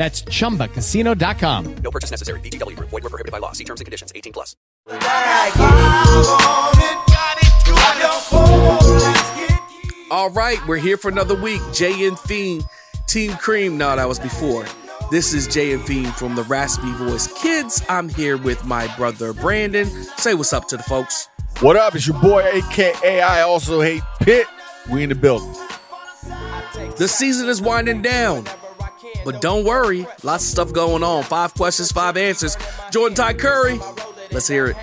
[0.00, 1.74] That's chumbacasino.com.
[1.84, 2.40] No purchase necessary.
[2.40, 2.88] VGW Group.
[2.88, 3.52] Void were prohibited by law.
[3.52, 4.10] See terms and conditions.
[4.14, 4.56] 18 plus.
[10.10, 11.60] All right, we're here for another week.
[11.74, 12.64] Jay and Fiend,
[13.08, 13.76] Team Cream.
[13.76, 14.64] No, that was before.
[15.10, 17.82] This is Jay and Fiend from the Raspy Voice Kids.
[17.90, 19.86] I'm here with my brother Brandon.
[20.16, 21.28] Say what's up to the folks.
[21.60, 21.94] What up?
[21.94, 24.46] It's your boy, aka I also hate Pitt.
[24.90, 25.54] We in the building.
[26.96, 28.46] The season is winding down.
[29.24, 31.22] But don't worry, lots of stuff going on.
[31.24, 32.56] Five questions, five answers.
[32.90, 33.78] Jordan Ty Curry,
[34.32, 34.76] let's hear it.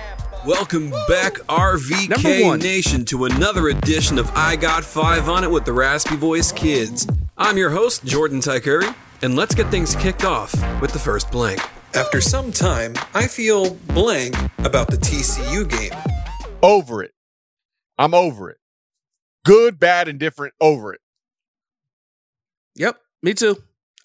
[0.46, 5.72] Welcome back, RVK Nation, to another edition of I Got Five on It with the
[5.72, 7.06] Raspy Voice Kids.
[7.36, 11.60] I'm your host, Jordan Tycurry, and let's get things kicked off with the first blank.
[11.94, 15.92] After some time, I feel blank about the TCU game.
[16.62, 17.12] Over it.
[17.98, 18.58] I'm over it.
[19.44, 20.54] Good, bad, and different.
[20.60, 21.00] Over it.
[22.76, 23.56] Yep, me too.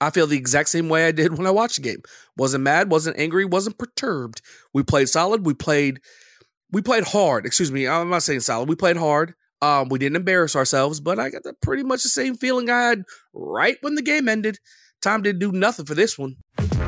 [0.01, 2.01] I feel the exact same way I did when I watched the game.
[2.35, 4.41] Wasn't mad, wasn't angry, wasn't perturbed.
[4.73, 5.45] We played solid.
[5.45, 5.99] We played
[6.71, 7.45] we played hard.
[7.45, 7.87] Excuse me.
[7.87, 8.67] I'm not saying solid.
[8.67, 9.35] We played hard.
[9.61, 12.81] Um, we didn't embarrass ourselves, but I got the, pretty much the same feeling I
[12.81, 14.57] had right when the game ended.
[15.01, 16.35] Time didn't do nothing for this one.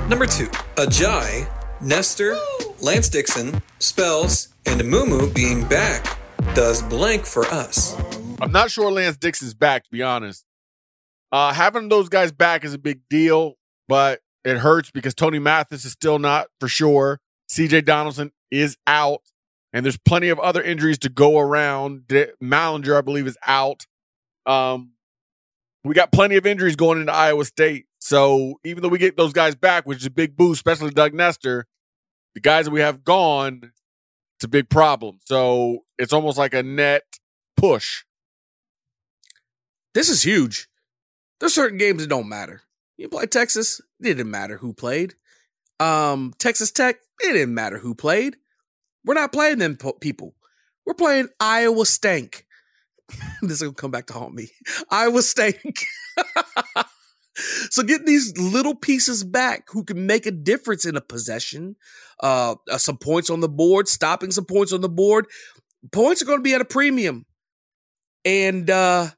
[0.09, 1.49] Number two, Ajay,
[1.81, 2.37] Nester,
[2.81, 6.17] Lance Dixon, Spells, and Mumu being back
[6.53, 7.95] does blank for us.
[8.41, 10.44] I'm not sure Lance Dixon's back, to be honest.
[11.31, 13.55] Uh, having those guys back is a big deal,
[13.87, 17.19] but it hurts because Tony Mathis is still not for sure.
[17.49, 19.21] CJ Donaldson is out,
[19.73, 22.07] and there's plenty of other injuries to go around.
[22.07, 23.85] D- Mallinger, I believe, is out.
[24.45, 24.91] Um,
[25.83, 27.85] we got plenty of injuries going into Iowa State.
[27.99, 31.13] So even though we get those guys back, which is a big boost, especially Doug
[31.13, 31.65] Nester,
[32.33, 33.71] the guys that we have gone,
[34.37, 35.19] it's a big problem.
[35.25, 37.03] So it's almost like a net
[37.57, 38.03] push.
[39.93, 40.67] This is huge.
[41.45, 42.63] There's certain games that don't matter.
[42.97, 45.13] You play Texas, it didn't matter who played.
[45.79, 48.37] Um, Texas Tech, it didn't matter who played.
[49.05, 50.33] We're not playing them po- people.
[50.87, 52.47] We're playing Iowa Stank.
[53.43, 54.47] this is gonna come back to haunt me.
[54.89, 55.85] Iowa Stank.
[57.35, 61.75] so getting these little pieces back who can make a difference in a possession,
[62.23, 65.27] uh, uh, some points on the board, stopping some points on the board.
[65.91, 67.27] Points are going to be at a premium,
[68.25, 69.09] and uh,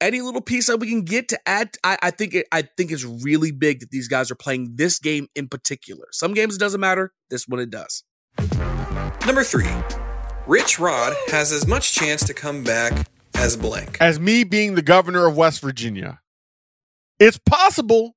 [0.00, 2.90] any little piece that we can get to add, I, I think it, I think
[2.90, 6.06] it's really big that these guys are playing this game in particular.
[6.12, 7.12] Some games it doesn't matter.
[7.30, 8.04] This one it does.
[9.26, 9.66] Number three,
[10.46, 13.98] Rich Rod has as much chance to come back as blank.
[14.00, 16.20] As me being the governor of West Virginia,
[17.18, 18.14] it's possible.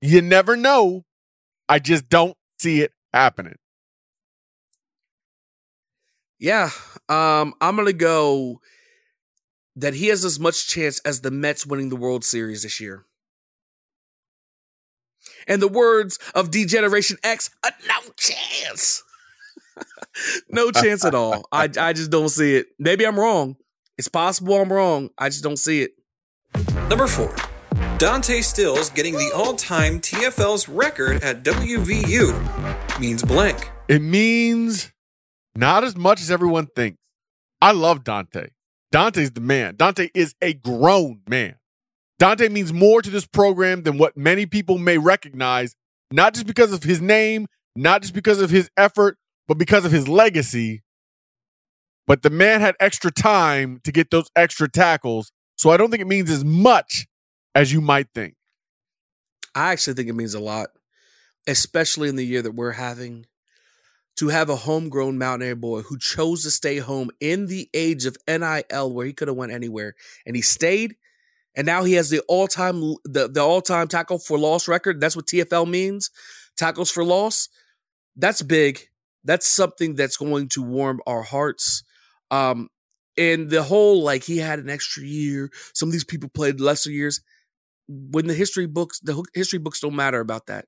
[0.00, 1.04] You never know.
[1.68, 3.56] I just don't see it happening.
[6.38, 6.70] Yeah,
[7.08, 8.60] um, I'm gonna go
[9.76, 13.04] that he has as much chance as the Mets winning the World Series this year.
[15.46, 19.04] And the words of D-Generation X, a no chance.
[20.48, 21.44] no chance at all.
[21.52, 22.68] I I just don't see it.
[22.78, 23.56] Maybe I'm wrong.
[23.98, 25.10] It's possible I'm wrong.
[25.18, 25.92] I just don't see it.
[26.88, 27.34] Number four,
[27.98, 33.70] Dante Stills getting the all-time TFL's record at WVU means blank.
[33.88, 34.92] It means
[35.54, 36.98] not as much as everyone thinks.
[37.60, 38.48] I love Dante.
[38.92, 39.76] Dante's the man.
[39.76, 41.56] Dante is a grown man.
[42.18, 45.74] Dante means more to this program than what many people may recognize,
[46.10, 49.18] not just because of his name, not just because of his effort,
[49.48, 50.82] but because of his legacy.
[52.06, 55.32] But the man had extra time to get those extra tackles.
[55.56, 57.06] So I don't think it means as much
[57.54, 58.34] as you might think.
[59.54, 60.68] I actually think it means a lot,
[61.46, 63.26] especially in the year that we're having.
[64.16, 68.16] To have a homegrown Mountaineer boy who chose to stay home in the age of
[68.26, 70.96] NIL, where he could have went anywhere, and he stayed,
[71.54, 75.00] and now he has the all-time the, the all-time tackle for loss record.
[75.00, 76.10] That's what TFL means,
[76.56, 77.48] tackles for loss.
[78.16, 78.88] That's big.
[79.24, 81.82] That's something that's going to warm our hearts.
[82.30, 82.68] Um,
[83.18, 85.50] and the whole like he had an extra year.
[85.74, 87.20] Some of these people played lesser years.
[87.88, 90.66] When the history books, the history books don't matter about that.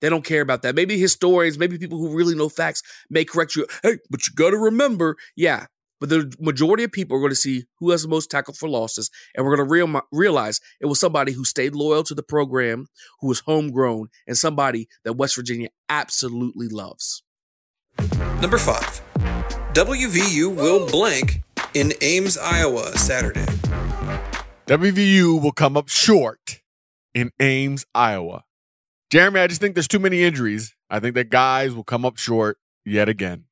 [0.00, 0.74] They don't care about that.
[0.74, 3.66] Maybe historians, maybe people who really know facts may correct you.
[3.82, 5.66] Hey, but you got to remember, yeah.
[6.00, 8.70] But the majority of people are going to see who has the most tackle for
[8.70, 12.22] losses, and we're going to real, realize it was somebody who stayed loyal to the
[12.22, 12.86] program,
[13.20, 17.22] who was homegrown, and somebody that West Virginia absolutely loves.
[18.40, 19.02] Number five,
[19.74, 21.42] WVU will blank
[21.74, 23.44] in Ames, Iowa, Saturday.
[24.66, 26.62] WVU will come up short
[27.12, 28.44] in Ames, Iowa.
[29.10, 30.74] Jeremy, I just think there's too many injuries.
[30.88, 33.44] I think that guys will come up short yet again.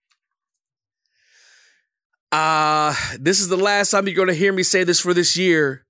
[2.31, 5.37] Uh, this is the last time you're going to hear me say this for this
[5.37, 5.84] year.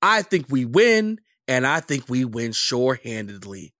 [0.00, 3.72] I think we win, and I think we win sure-handedly.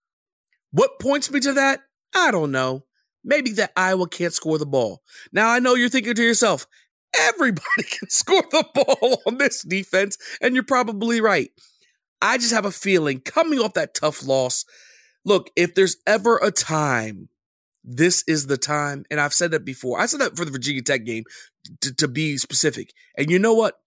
[0.71, 1.81] What points me to that?
[2.15, 2.85] I don't know.
[3.25, 5.03] Maybe that Iowa can't score the ball.
[5.33, 6.67] Now, I know you're thinking to yourself,
[7.19, 11.51] everybody can score the ball on this defense, and you're probably right.
[12.21, 14.65] I just have a feeling coming off that tough loss,
[15.25, 17.29] look, if there's ever a time,
[17.85, 19.05] this is the time.
[19.11, 20.01] And I've said that before.
[20.01, 21.25] I said that for the Virginia Tech game
[21.81, 22.93] to, to be specific.
[23.17, 23.79] And you know what?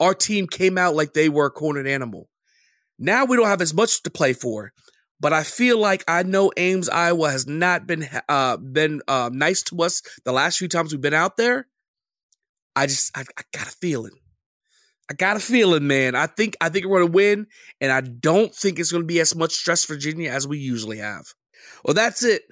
[0.00, 2.28] Our team came out like they were a cornered animal.
[2.98, 4.72] Now we don't have as much to play for,
[5.20, 9.62] but I feel like I know Ames, Iowa has not been uh, been uh, nice
[9.64, 11.66] to us the last few times we've been out there.
[12.76, 14.18] I just I, I got a feeling.
[15.10, 16.14] I got a feeling, man.
[16.14, 17.46] I think I think we're gonna win,
[17.80, 21.26] and I don't think it's gonna be as much stress Virginia as we usually have.
[21.84, 22.42] Well, that's it.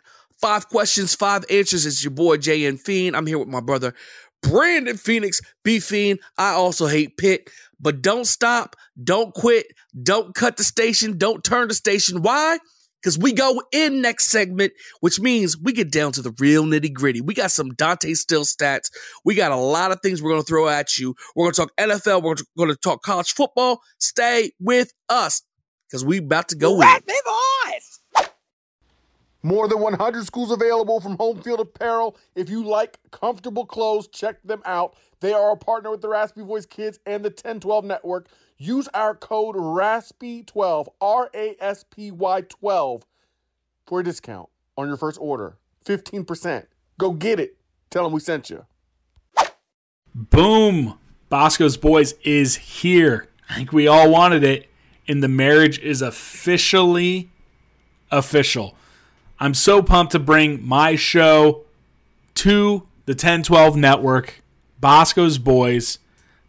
[0.41, 1.87] Five questions, five answers.
[1.87, 3.17] It's your boy JN Fiend.
[3.17, 3.94] I'm here with my brother
[4.43, 6.20] Brandon Phoenix, B Fiend.
[6.38, 7.50] I also hate Pitt,
[7.81, 9.67] but don't stop, don't quit,
[10.02, 12.23] don't cut the station, don't turn the station.
[12.23, 12.59] Why?
[13.06, 16.93] Because we go in next segment, which means we get down to the real nitty
[16.93, 17.20] gritty.
[17.20, 18.91] We got some Dante Still stats.
[19.25, 21.14] We got a lot of things we're going to throw at you.
[21.37, 22.25] We're going to talk NFL.
[22.25, 23.81] We're going to talk college football.
[24.00, 25.43] Stay with us
[25.88, 27.14] because we about to go Rat in.
[27.14, 27.20] me
[28.25, 28.26] voice!
[29.44, 32.17] More than 100 schools available from Home Field Apparel.
[32.35, 34.97] If you like comfortable clothes, check them out.
[35.20, 38.26] They are a partner with the Raspy Voice Kids and the 1012 Network.
[38.58, 43.06] Use our code RASPY12, R A S P Y 12,
[43.87, 45.56] for a discount on your first order.
[45.85, 46.67] 15%.
[46.99, 47.56] Go get it.
[47.91, 48.64] Tell them we sent you.
[50.14, 50.99] Boom!
[51.29, 53.29] Bosco's Boys is here.
[53.50, 54.70] I think we all wanted it,
[55.06, 57.29] and the marriage is officially
[58.11, 58.75] official.
[59.38, 61.64] I'm so pumped to bring my show
[62.37, 64.43] to the 1012 network,
[64.81, 65.99] Bosco's Boys,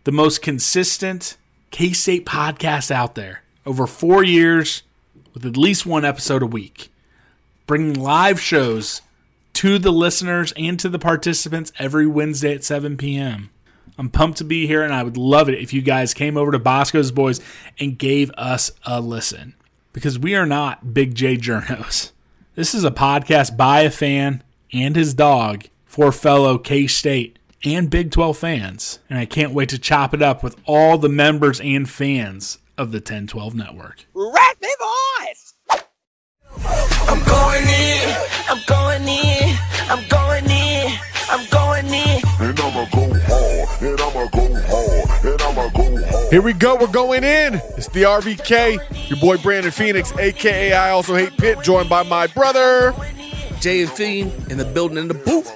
[0.05, 1.37] the most consistent
[1.71, 3.43] K State podcast out there.
[3.65, 4.83] Over four years
[5.33, 6.89] with at least one episode a week.
[7.65, 9.01] Bringing live shows
[9.53, 13.49] to the listeners and to the participants every Wednesday at 7 p.m.
[13.97, 16.51] I'm pumped to be here, and I would love it if you guys came over
[16.51, 17.41] to Bosco's Boys
[17.79, 19.55] and gave us a listen.
[19.93, 22.11] Because we are not Big J Journos.
[22.55, 27.37] This is a podcast by a fan and his dog for fellow K State
[27.75, 28.99] and Big 12 fans.
[29.09, 32.91] And I can't wait to chop it up with all the members and fans of
[32.91, 34.05] the 1012 network.
[34.13, 35.53] Rat me voice!
[37.09, 38.15] I'm going in,
[38.49, 39.57] I'm going in,
[39.89, 40.97] I'm going in,
[41.29, 42.21] I'm going in.
[42.39, 46.31] And I'ma go hard, and I'ma go hard, and I'ma go hard.
[46.31, 46.75] Here we go.
[46.75, 47.55] We're going in.
[47.77, 49.09] It's the RVK.
[49.09, 52.93] Your boy Brandon Phoenix, aka I also hate Pitt, joined by my brother.
[53.59, 55.51] Jay and Fiend in the building in the booth.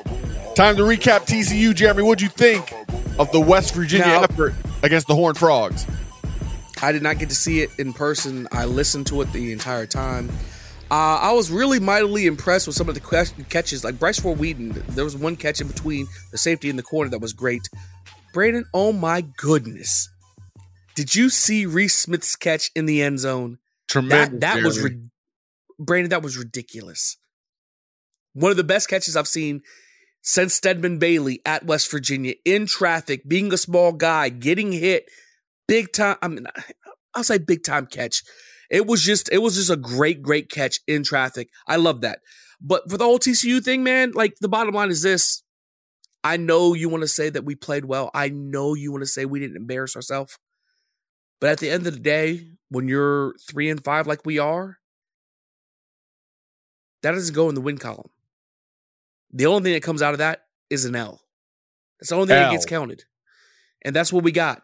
[0.56, 1.74] Time to recap TCU.
[1.74, 2.74] Jeremy, what'd you think
[3.18, 4.54] of the West Virginia Now- effort
[4.84, 5.86] against the Horned Frogs?
[6.82, 8.48] I did not get to see it in person.
[8.52, 10.30] I listened to it the entire time.
[10.90, 14.84] Uh, I was really mightily impressed with some of the catches, like Bryce Ford Wheaton.
[14.90, 17.70] There was one catch in between the safety and the corner that was great.
[18.34, 20.10] Brandon, oh my goodness.
[20.96, 23.60] Did you see Reese Smith's catch in the end zone?
[23.88, 24.40] Tremendous.
[24.42, 24.86] That, that was.
[25.80, 27.18] Brandon, that was ridiculous.
[28.34, 29.62] One of the best catches I've seen
[30.22, 35.06] since Stedman Bailey at West Virginia in traffic, being a small guy, getting hit
[35.68, 36.18] big time.
[36.22, 36.46] I mean,
[37.16, 38.24] I'll say big time catch.
[38.70, 41.50] It was just it was just a great great catch in traffic.
[41.68, 42.20] I love that.
[42.62, 45.44] But for the whole TCU thing, man, like the bottom line is this.
[46.24, 48.12] I know you want to say that we played well.
[48.14, 50.38] I know you want to say we didn't embarrass ourselves.
[51.40, 54.78] But at the end of the day, when you're 3 and 5 like we are,
[57.02, 58.12] that doesn't go in the win column.
[59.34, 61.22] The only thing that comes out of that is an L.
[62.00, 63.04] That's the only thing that gets counted.
[63.84, 64.64] And that's what we got.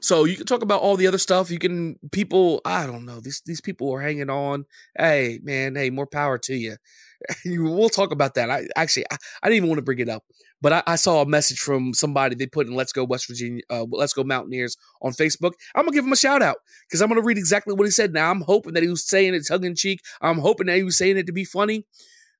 [0.00, 1.50] So you can talk about all the other stuff.
[1.50, 3.20] You can people, I don't know.
[3.20, 4.66] These these people are hanging on.
[4.98, 6.76] Hey, man, hey, more power to you.
[7.46, 8.50] we'll talk about that.
[8.50, 10.24] I actually I, I didn't even want to bring it up.
[10.60, 13.62] But I, I saw a message from somebody they put in Let's Go West Virginia,
[13.70, 15.52] uh, Let's Go Mountaineers on Facebook.
[15.74, 16.56] I'm gonna give him a shout out
[16.86, 18.12] because I'm gonna read exactly what he said.
[18.12, 20.00] Now I'm hoping that he was saying it tongue in cheek.
[20.20, 21.86] I'm hoping that he was saying it to be funny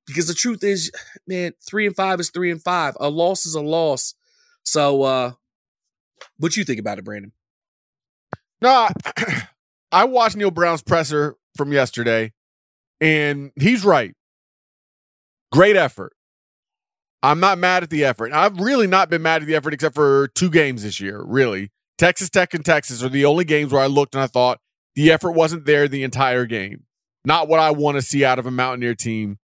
[0.06, 0.90] because the truth is,
[1.26, 2.96] man, three and five is three and five.
[3.00, 4.14] A loss is a loss.
[4.64, 5.32] So, uh,
[6.38, 7.32] what you think about it, Brandon?
[8.60, 9.42] No, I-
[9.92, 12.32] I watched Neal Brown's presser from yesterday,
[13.00, 14.14] and he's right.
[15.52, 16.12] Great effort.
[17.22, 18.32] I'm not mad at the effort.
[18.32, 21.70] I've really not been mad at the effort except for two games this year, really.
[21.96, 24.58] Texas Tech and Texas are the only games where I looked and I thought
[24.94, 26.84] the effort wasn't there the entire game.
[27.24, 29.38] Not what I want to see out of a Mountaineer team.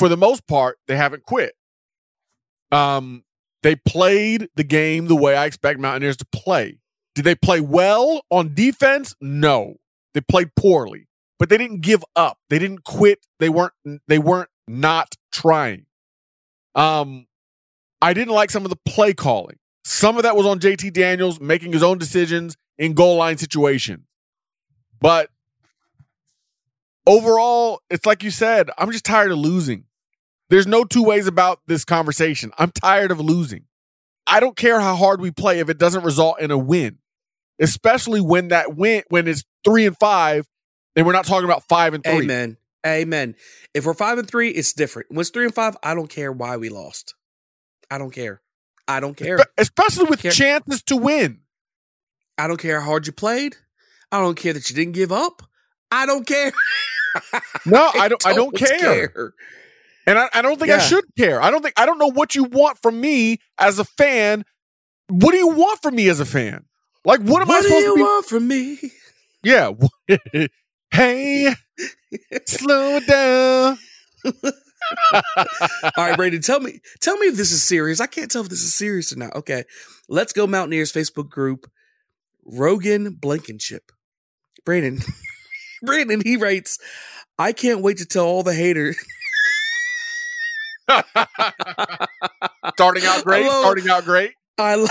[0.00, 1.52] For the most part, they haven't quit.
[2.72, 3.22] Um,
[3.62, 6.78] they played the game the way I expect Mountaineers to play.
[7.14, 9.14] Did they play well on defense?
[9.20, 9.74] No.
[10.14, 11.06] They played poorly.
[11.38, 12.38] But they didn't give up.
[12.48, 13.26] They didn't quit.
[13.40, 13.74] They weren't
[14.08, 15.84] they weren't not trying.
[16.74, 17.26] Um
[18.00, 19.58] I didn't like some of the play calling.
[19.84, 24.06] Some of that was on JT Daniels making his own decisions in goal line situations.
[24.98, 25.28] But
[27.06, 29.84] overall, it's like you said, I'm just tired of losing.
[30.50, 32.50] There's no two ways about this conversation.
[32.58, 33.64] I'm tired of losing.
[34.26, 36.98] I don't care how hard we play if it doesn't result in a win,
[37.60, 40.46] especially when that win when it's three and five,
[40.94, 42.24] and we're not talking about five and three.
[42.24, 42.56] Amen.
[42.86, 43.36] Amen.
[43.74, 45.10] If we're five and three, it's different.
[45.10, 47.14] When it's three and five, I don't care why we lost.
[47.90, 48.40] I don't care.
[48.88, 49.38] I don't care.
[49.56, 51.40] Especially with chances to win.
[52.36, 53.56] I don't care how hard you played.
[54.10, 55.42] I don't care that you didn't give up.
[55.92, 56.52] I don't care.
[57.66, 58.26] No, I don't.
[58.26, 59.32] I don't care.
[60.06, 61.42] And I, I don't think I should care.
[61.42, 64.44] I don't think I don't know what you want from me as a fan.
[65.08, 66.64] What do you want from me as a fan?
[67.04, 68.02] Like, what am I What do supposed you to be?
[68.02, 68.78] want from me?
[69.42, 69.72] Yeah.
[70.92, 71.54] hey,
[72.46, 73.78] slow down.
[75.14, 75.22] All
[75.96, 78.00] right, Brandon, tell me, tell me if this is serious.
[78.00, 79.34] I can't tell if this is serious or not.
[79.36, 79.64] Okay,
[80.08, 81.70] let's go Mountaineers Facebook group.
[82.44, 83.92] Rogan Blankenship.
[84.64, 84.98] Brandon,
[85.82, 86.78] Brandon, he writes,
[87.38, 88.96] "I can't wait to tell all the haters."
[92.74, 93.44] starting out great.
[93.44, 93.62] Hello?
[93.62, 94.32] Starting out great.
[94.58, 94.86] I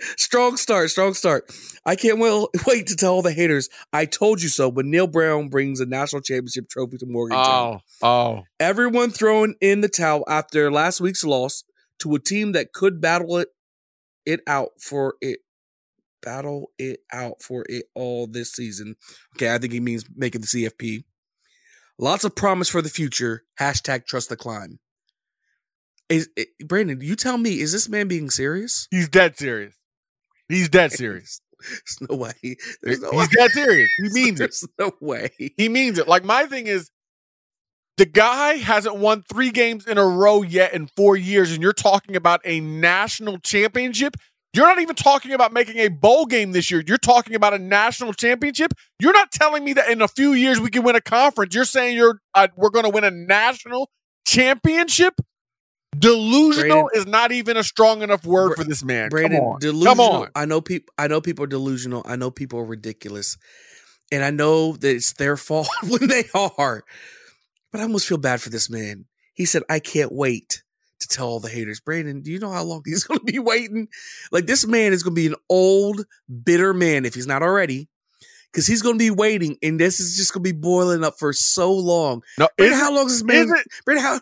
[0.16, 1.52] strong start, strong start.
[1.84, 3.68] I can't well wait to tell all the haters.
[3.92, 4.68] I told you so.
[4.68, 7.80] When Neal Brown brings a national championship trophy to Morgantown.
[8.02, 8.42] Oh, oh.
[8.58, 11.64] Everyone throwing in the towel after last week's loss
[11.98, 13.48] to a team that could battle it
[14.24, 15.40] it out for it
[16.22, 18.96] battle it out for it all this season.
[19.36, 21.04] Okay, I think he means making the CFP.
[21.98, 23.44] Lots of promise for the future.
[23.58, 24.78] Hashtag trust the climb.
[26.10, 27.00] Is it, Brandon?
[27.00, 28.88] You tell me, is this man being serious?
[28.90, 29.74] He's dead serious.
[30.48, 31.40] He's dead serious.
[31.60, 32.56] There's no way.
[32.82, 33.26] There's no He's way.
[33.36, 33.90] dead serious.
[33.96, 34.50] He means it.
[34.50, 35.30] There's no way.
[35.56, 36.08] He means it.
[36.08, 36.90] Like my thing is,
[37.96, 41.72] the guy hasn't won three games in a row yet in four years, and you're
[41.72, 44.16] talking about a national championship.
[44.52, 46.82] You're not even talking about making a bowl game this year.
[46.84, 48.72] You're talking about a national championship.
[48.98, 51.54] You're not telling me that in a few years we can win a conference.
[51.54, 53.90] You're saying you're uh, we're going to win a national
[54.26, 55.14] championship.
[55.98, 59.08] Delusional Brandon- is not even a strong enough word for this man.
[59.08, 59.94] Brandon, Come on, delusional.
[59.94, 60.28] come on.
[60.34, 60.92] I know people.
[60.96, 62.02] I know people are delusional.
[62.06, 63.36] I know people are ridiculous,
[64.12, 66.84] and I know that it's their fault when they are.
[67.72, 69.06] But I almost feel bad for this man.
[69.34, 70.62] He said, "I can't wait
[71.00, 73.38] to tell all the haters." Brandon, do you know how long he's going to be
[73.38, 73.88] waiting?
[74.30, 76.04] Like this man is going to be an old,
[76.44, 77.88] bitter man if he's not already,
[78.52, 81.14] because he's going to be waiting, and this is just going to be boiling up
[81.18, 82.22] for so long.
[82.38, 83.46] No, Brandon, how long is this man?
[83.46, 84.20] is it- Brandon, how?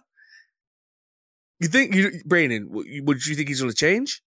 [1.60, 2.68] You think you, Brandon?
[2.70, 4.22] Would you, would you think he's going to change?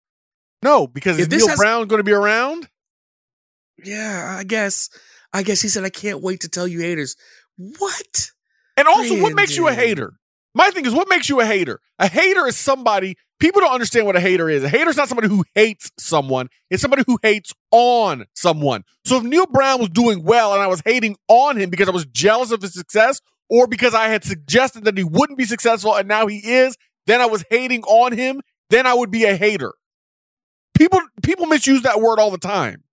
[0.62, 2.68] No, because If is Neal has- Brown going to be around?
[3.84, 4.90] Yeah, I guess.
[5.32, 7.16] I guess he said, I can't wait to tell you haters.
[7.56, 8.30] What?
[8.76, 10.14] And also, what makes you a hater?
[10.54, 11.80] My thing is, what makes you a hater?
[11.98, 14.64] A hater is somebody, people don't understand what a hater is.
[14.64, 18.84] A hater is not somebody who hates someone, it's somebody who hates on someone.
[19.04, 21.92] So if Neal Brown was doing well and I was hating on him because I
[21.92, 23.20] was jealous of his success
[23.50, 26.76] or because I had suggested that he wouldn't be successful and now he is,
[27.08, 29.72] then I was hating on him, then I would be a hater.
[30.74, 32.84] People people misuse that word all the time.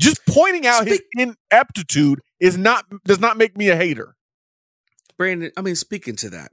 [0.00, 4.14] Just pointing out his ineptitude is not does not make me a hater.
[5.16, 6.52] Brandon, I mean, speaking to that,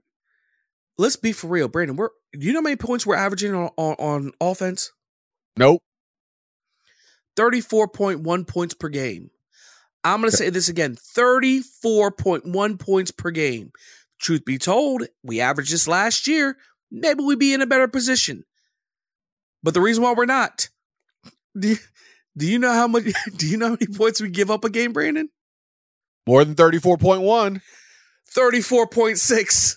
[0.98, 1.98] let's be for real, Brandon.
[1.98, 4.92] We're do you know how many points we're averaging on on, on offense?
[5.58, 5.82] Nope.
[7.36, 9.32] Thirty four point one points per game.
[10.04, 13.72] I'm going to say this again: thirty four point one points per game.
[14.20, 16.58] Truth be told, we averaged this last year.
[16.92, 18.44] Maybe we'd be in a better position.
[19.62, 20.70] But the reason why we're not,
[21.58, 21.78] do you,
[22.38, 23.04] do you know how much?
[23.38, 25.30] Do you know how many points we give up a game, Brandon?
[26.26, 27.62] More than thirty four point one.
[28.36, 29.76] 34.6.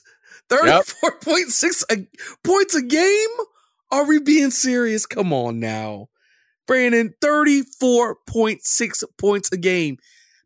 [0.51, 2.07] 34.6 a,
[2.45, 3.29] points a game?
[3.91, 5.07] Are we being serious?
[5.07, 6.09] Come on now.
[6.67, 9.97] Brandon, 34.6 points a game.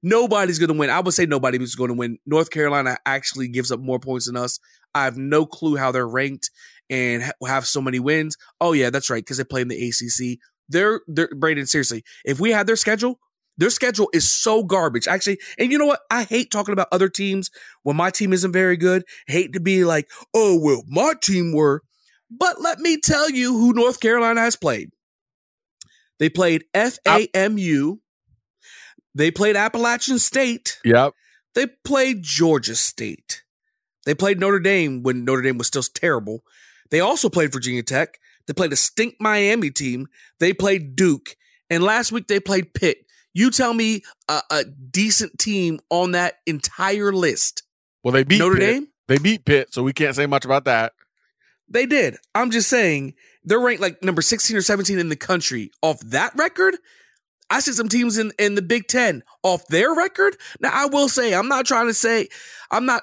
[0.07, 0.89] Nobody's going to win.
[0.89, 2.19] I would say nobody's going to win.
[2.27, 4.61] North Carolina actually gives up more points than us.
[4.95, 6.53] I have no clue how they're ranked
[6.89, 8.37] and ha- have so many wins.
[8.61, 10.39] Oh yeah, that's right because they play in the ACC.
[10.69, 11.67] They're they're Brandon.
[11.67, 13.19] Seriously, if we had their schedule,
[13.59, 15.09] their schedule is so garbage.
[15.09, 16.03] Actually, and you know what?
[16.09, 17.51] I hate talking about other teams
[17.83, 19.03] when my team isn't very good.
[19.27, 21.83] hate to be like, oh well, my team were.
[22.31, 24.91] But let me tell you who North Carolina has played.
[26.21, 27.99] They played FAMU.
[29.17, 30.79] They played Appalachian State.
[30.85, 31.15] Yep.
[31.55, 33.43] They played Georgia State.
[34.05, 36.43] They played Notre Dame when Notre Dame was still terrible.
[36.91, 38.19] They also played Virginia Tech.
[38.47, 40.09] They played a stink Miami team.
[40.39, 41.35] They played Duke.
[41.71, 42.99] And last week they played Pitt.
[43.33, 47.63] You tell me a, a decent team on that entire list.
[48.05, 48.61] Well, they beat Notre Pitt.
[48.61, 48.89] Dame.
[49.09, 50.93] They beat Pitt, so we can't say much about that.
[51.69, 52.19] They did.
[52.35, 55.71] I'm just saying they're ranked like number 16 or 17 in the country.
[55.81, 56.77] Off that record,
[57.51, 60.37] I see some teams in, in the Big Ten off their record.
[60.61, 62.29] Now I will say I'm not trying to say
[62.71, 63.03] I'm not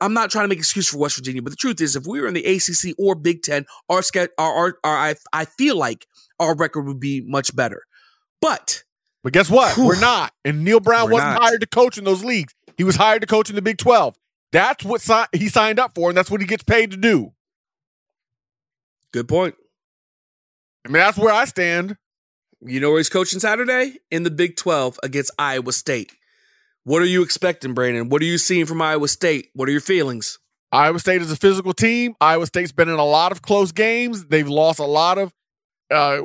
[0.00, 2.20] I'm not trying to make excuse for West Virginia, but the truth is if we
[2.20, 6.06] were in the ACC or Big Ten, our our our, our I I feel like
[6.40, 7.82] our record would be much better.
[8.40, 8.82] But
[9.22, 9.74] But guess what?
[9.76, 9.86] Whew.
[9.86, 10.32] We're not.
[10.44, 11.42] And Neal Brown We're wasn't not.
[11.42, 12.54] hired to coach in those leagues.
[12.76, 14.16] He was hired to coach in the Big 12.
[14.52, 17.32] That's what si- he signed up for, and that's what he gets paid to do.
[19.12, 19.54] good point.
[20.84, 21.96] I mean, that's where I stand.
[22.66, 23.98] You know where he's coaching Saturday?
[24.10, 26.12] In the Big 12 against Iowa State.
[26.82, 28.08] What are you expecting, Brandon?
[28.08, 29.50] What are you seeing from Iowa State?
[29.54, 30.38] What are your feelings?
[30.72, 32.16] Iowa State is a physical team.
[32.20, 34.26] Iowa State's been in a lot of close games.
[34.26, 35.32] They've lost a lot of
[35.92, 36.22] uh,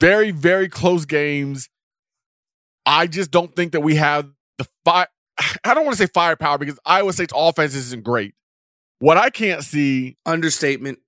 [0.00, 1.68] very, very close games.
[2.86, 5.08] I just don't think that we have the fire.
[5.64, 8.34] I don't want to say firepower because Iowa State's offense isn't great.
[9.00, 10.98] What I can't see, Understatement.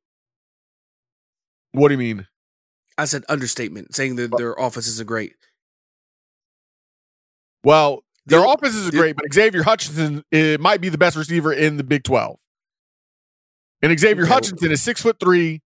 [1.73, 2.27] what do you mean?
[2.99, 5.35] I said understatement, saying that their offense isn't great.
[7.65, 11.17] Well, their The- offense is the- great, but Xavier Hutchinson it might be the best
[11.17, 12.39] receiver in the Big 12.
[13.83, 14.33] And Xavier Okay.
[14.33, 15.63] Hutchinson is six foot three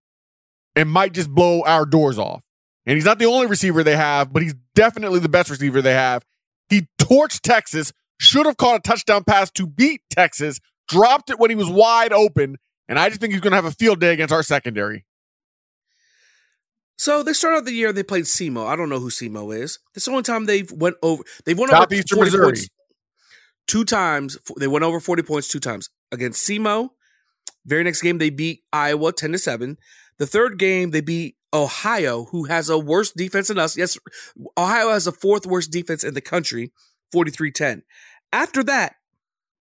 [0.77, 2.45] and might just blow our doors off.
[2.87, 5.95] And he's not the only receiver they have, but he's definitely the best receiver they
[5.95, 6.25] have.
[6.69, 11.51] He torched Texas, should have caught a touchdown pass to beat Texas, dropped it when
[11.51, 12.57] he was wide open,
[12.89, 15.05] and I just think he's going to have a field day against our secondary.
[17.03, 18.65] So they started out the year they played SEMO.
[18.65, 19.81] I don't know who SEMO is.
[19.93, 21.25] That's the only time they've went over.
[21.45, 22.47] They've won Southeastern over 40 Missouri.
[22.53, 22.69] points
[23.67, 24.39] two times.
[24.57, 26.91] They went over 40 points two times against SEMO.
[27.67, 29.79] Very next game they beat Iowa 10 to 7.
[30.19, 33.77] The third game they beat Ohio, who has a worse defense than us.
[33.77, 33.99] Yes,
[34.57, 36.71] Ohio has the fourth worst defense in the country,
[37.13, 37.83] 43-10.
[38.33, 38.95] After that,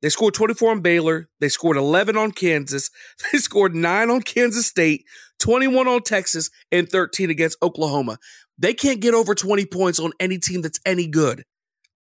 [0.04, 1.30] they scored 24 on Baylor.
[1.40, 2.92] They scored 11 on Kansas.
[3.32, 5.06] They scored 9 on Kansas State,
[5.42, 8.18] 21 on Texas, and 13 against Oklahoma.
[8.58, 11.44] They can't get over 20 points on any team that's any good.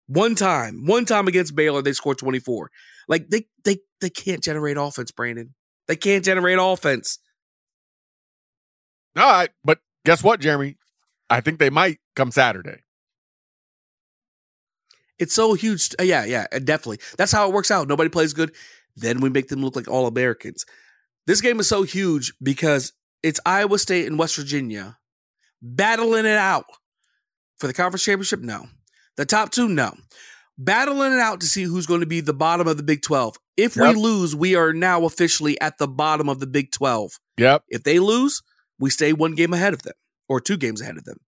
[0.08, 2.70] One time, one time against Baylor, they scored 24.
[3.08, 5.54] Like they they they can't generate offense, Brandon.
[5.86, 7.18] They can't generate offense.
[9.16, 10.76] All right, but guess what, Jeremy?
[11.28, 12.82] I think they might come Saturday.
[15.18, 15.90] It's so huge.
[16.00, 17.00] uh, Yeah, yeah, uh, definitely.
[17.18, 17.86] That's how it works out.
[17.88, 18.52] Nobody plays good.
[18.96, 20.64] Then we make them look like all Americans.
[21.26, 24.98] This game is so huge because it's Iowa State and West Virginia
[25.62, 26.64] battling it out
[27.58, 28.40] for the conference championship.
[28.40, 28.66] No,
[29.16, 29.68] the top two.
[29.68, 29.94] No,
[30.58, 33.36] battling it out to see who's going to be the bottom of the Big Twelve.
[33.56, 33.94] If Yep.
[33.94, 37.12] we lose, we are now officially at the bottom of the Big Twelve.
[37.36, 37.64] Yep.
[37.68, 38.42] If they lose,
[38.78, 39.94] we stay one game ahead of them
[40.28, 41.18] or two games ahead of them.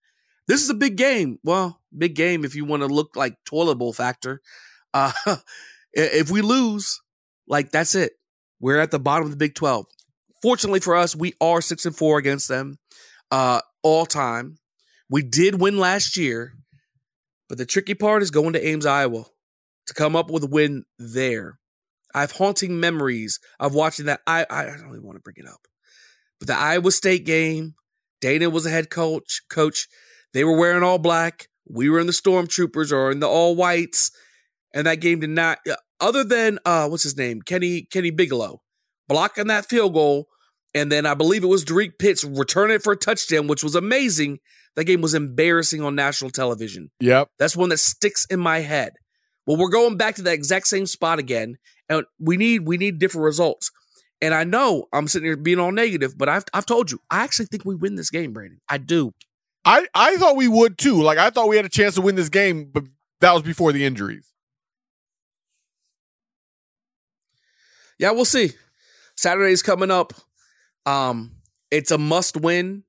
[0.49, 1.39] This is a big game.
[1.45, 4.41] Well, big game if you want to look like toilet bowl factor.
[4.95, 5.13] Uh,
[5.93, 7.01] if we lose,
[7.47, 8.13] like that's it.
[8.61, 9.87] We're at the bottom of the Big 12.
[10.43, 12.79] Fortunately for us, we are six and four against them
[13.31, 14.59] uh, all time.
[15.09, 16.55] We did win last year,
[17.49, 19.25] but the tricky part is going to Ames, Iowa
[19.87, 21.59] to come up with a win there.
[22.15, 24.21] I have haunting memories of watching that.
[24.27, 25.61] I, I don't even want to bring it up.
[26.39, 27.75] But the Iowa State game,
[28.21, 29.43] Dana was a head coach.
[29.49, 29.89] Coach,
[30.35, 31.49] they were wearing all black.
[31.69, 34.11] We were in the Stormtroopers or in the All Whites,
[34.75, 35.59] and that game did not.
[35.71, 38.61] uh, Other than uh, what's his name, Kenny Kenny Bigelow,
[39.09, 40.27] blocking that field goal,
[40.75, 43.75] and then I believe it was Derek Pitts returning it for a touchdown, which was
[43.75, 44.39] amazing.
[44.77, 46.91] That game was embarrassing on national television.
[47.01, 47.29] Yep.
[47.39, 48.95] That's one that sticks in my head.
[49.47, 51.57] Well, we're going back to that exact same spot again,
[51.89, 53.71] and we need we need different results.
[54.21, 57.25] And I know I'm sitting here being all negative, but I've I've told you I
[57.25, 58.61] actually think we win this game, Brandon.
[58.69, 59.13] I do.
[59.65, 61.03] I, I thought we would too.
[61.03, 62.85] Like I thought we had a chance to win this game, but
[63.21, 64.33] that was before the injuries.
[67.99, 68.53] Yeah, we'll see.
[69.17, 70.13] Saturday's coming up.
[70.87, 71.33] Um,
[71.71, 72.85] it's a must win.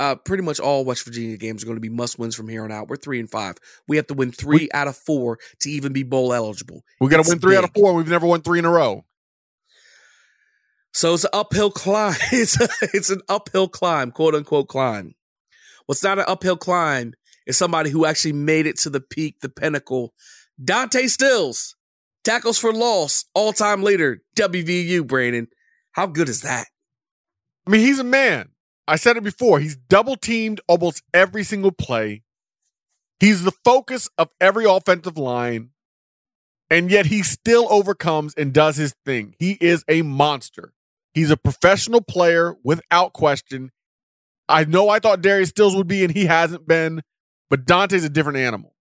[0.00, 2.62] Uh, pretty much all West Virginia games are going to be must wins from here
[2.62, 2.86] on out.
[2.88, 3.56] We're three and five.
[3.88, 6.84] We have to win three out of four to even be bowl eligible.
[7.00, 7.82] We got to win three out of big.
[7.82, 7.94] four.
[7.94, 9.04] We've never won three in a row.
[10.92, 12.14] So it's an uphill climb.
[12.32, 15.14] It's a, it's an uphill climb, quote unquote climb.
[15.86, 17.14] What's not an uphill climb
[17.46, 20.12] is somebody who actually made it to the peak, the pinnacle.
[20.62, 21.76] Dante Stills,
[22.24, 25.06] tackles for loss, all time leader, WVU.
[25.06, 25.48] Brandon,
[25.92, 26.66] how good is that?
[27.68, 28.48] I mean, he's a man.
[28.86, 29.60] I said it before.
[29.60, 32.22] He's double teamed almost every single play.
[33.20, 35.70] He's the focus of every offensive line.
[36.70, 39.34] And yet he still overcomes and does his thing.
[39.38, 40.72] He is a monster.
[41.12, 43.70] He's a professional player without question.
[44.48, 47.02] I know I thought Darius Stills would be, and he hasn't been,
[47.50, 48.74] but Dante's a different animal.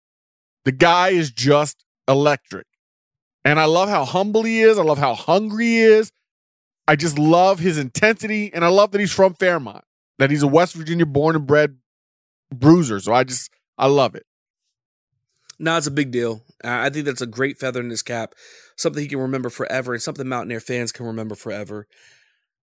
[0.63, 2.67] The guy is just electric.
[3.43, 4.77] And I love how humble he is.
[4.77, 6.11] I love how hungry he is.
[6.87, 9.83] I just love his intensity, and I love that he's from Fairmont,
[10.19, 11.77] that he's a West Virginia born and bred
[12.53, 12.99] bruiser.
[12.99, 14.25] So I just, I love it.
[15.57, 16.43] No, it's a big deal.
[16.63, 18.35] I think that's a great feather in his cap,
[18.75, 21.87] something he can remember forever, and something Mountaineer fans can remember forever.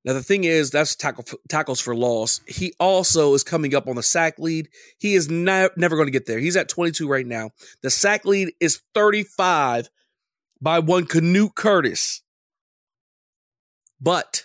[0.04, 2.40] Now, the thing is, that's tackle tackles for loss.
[2.46, 4.68] He also is coming up on the sack lead.
[4.98, 6.40] He is ne- never going to get there.
[6.40, 7.50] He's at 22 right now.
[7.82, 9.90] The sack lead is 35
[10.60, 12.22] by one Canute Curtis.
[14.02, 14.44] But,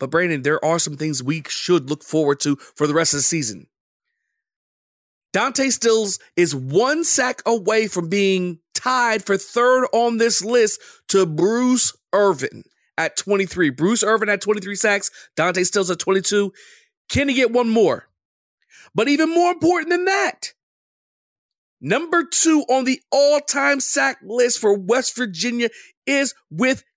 [0.00, 3.18] but Brandon, there are some things we should look forward to for the rest of
[3.18, 3.68] the season.
[5.32, 11.24] Dante Stills is one sack away from being tied for third on this list to
[11.24, 12.64] Bruce Irvin
[12.98, 13.70] at 23.
[13.70, 16.52] Bruce Irvin at 23 sacks, Dante Stills at 22.
[17.08, 18.08] Can he get one more?
[18.94, 20.52] But even more important than that,
[21.80, 25.70] number two on the all time sack list for West Virginia
[26.06, 26.34] is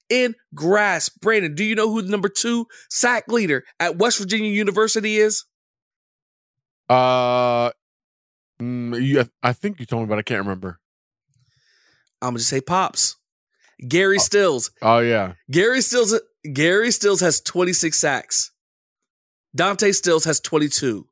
[0.10, 1.20] within grasp.
[1.22, 5.46] Brandon, do you know who the number two sack leader at West Virginia University is?
[6.90, 7.72] Uh,
[8.62, 10.80] mm, you, I think you told me, but I can't remember.
[12.22, 13.18] I'm gonna just say pops.
[13.88, 14.72] Gary Stills.
[14.82, 16.20] Oh yeah, Gary Stills.
[16.54, 18.52] Gary Stills has 26 sacks.
[19.56, 21.08] Dante Stills has 22.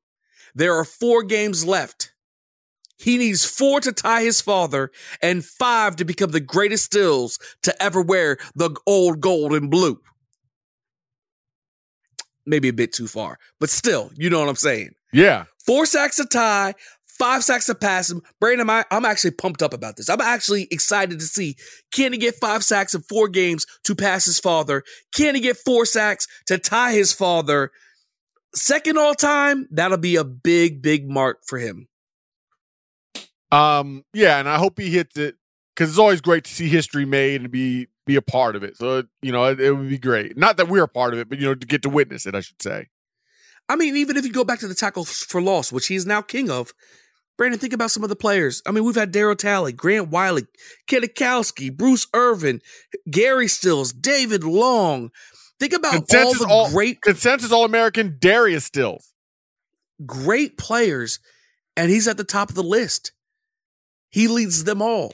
[0.53, 2.12] There are four games left.
[2.97, 7.83] He needs four to tie his father and five to become the greatest Stills to
[7.83, 9.99] ever wear the old gold and blue.
[12.45, 14.91] Maybe a bit too far, but still, you know what I'm saying.
[15.11, 15.45] yeah.
[15.65, 16.73] Four sacks to tie,
[17.07, 18.21] five sacks to pass him.
[18.41, 20.09] Brandon, I, I'm actually pumped up about this.
[20.09, 21.55] I'm actually excited to see
[21.93, 24.83] can he get five sacks in four games to pass his father?
[25.15, 27.71] Can he get four sacks to tie his father?
[28.55, 31.87] Second all time, that'll be a big, big mark for him.
[33.53, 35.35] Um, yeah, and I hope he hits it
[35.75, 38.77] because it's always great to see history made and be be a part of it.
[38.77, 40.35] So you know, it, it would be great.
[40.37, 42.35] Not that we're a part of it, but you know, to get to witness it,
[42.35, 42.87] I should say.
[43.69, 46.05] I mean, even if you go back to the tackle for loss, which he is
[46.05, 46.73] now king of,
[47.37, 48.61] Brandon, think about some of the players.
[48.65, 50.47] I mean, we've had Daryl Talley, Grant Wiley,
[50.87, 52.59] Kedikowski, Bruce Irvin,
[53.09, 55.11] Gary Stills, David Long.
[55.59, 59.13] Think about all the all great consensus All American Darius Stills.
[60.05, 61.19] great players,
[61.77, 63.11] and he's at the top of the list.
[64.13, 65.11] He leads them all.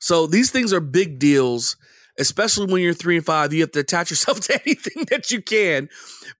[0.00, 1.76] So these things are big deals,
[2.18, 3.52] especially when you're three and five.
[3.52, 5.88] You have to attach yourself to anything that you can.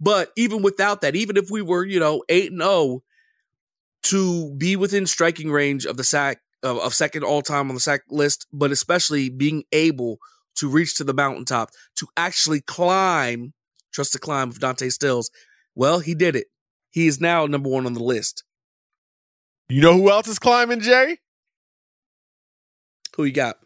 [0.01, 3.05] But even without that, even if we were, you know, eight and zero,
[4.03, 7.81] to be within striking range of the sack of, of second all time on the
[7.81, 10.19] sack list, but especially being able
[10.57, 13.53] to reach to the mountaintop to actually climb,
[13.93, 15.31] trust the climb of Dante Stills.
[15.77, 16.49] Well, he did it.
[16.91, 18.43] He is now number one on the list.
[19.69, 21.19] You know who else is climbing, Jay?
[23.21, 23.59] Who you got?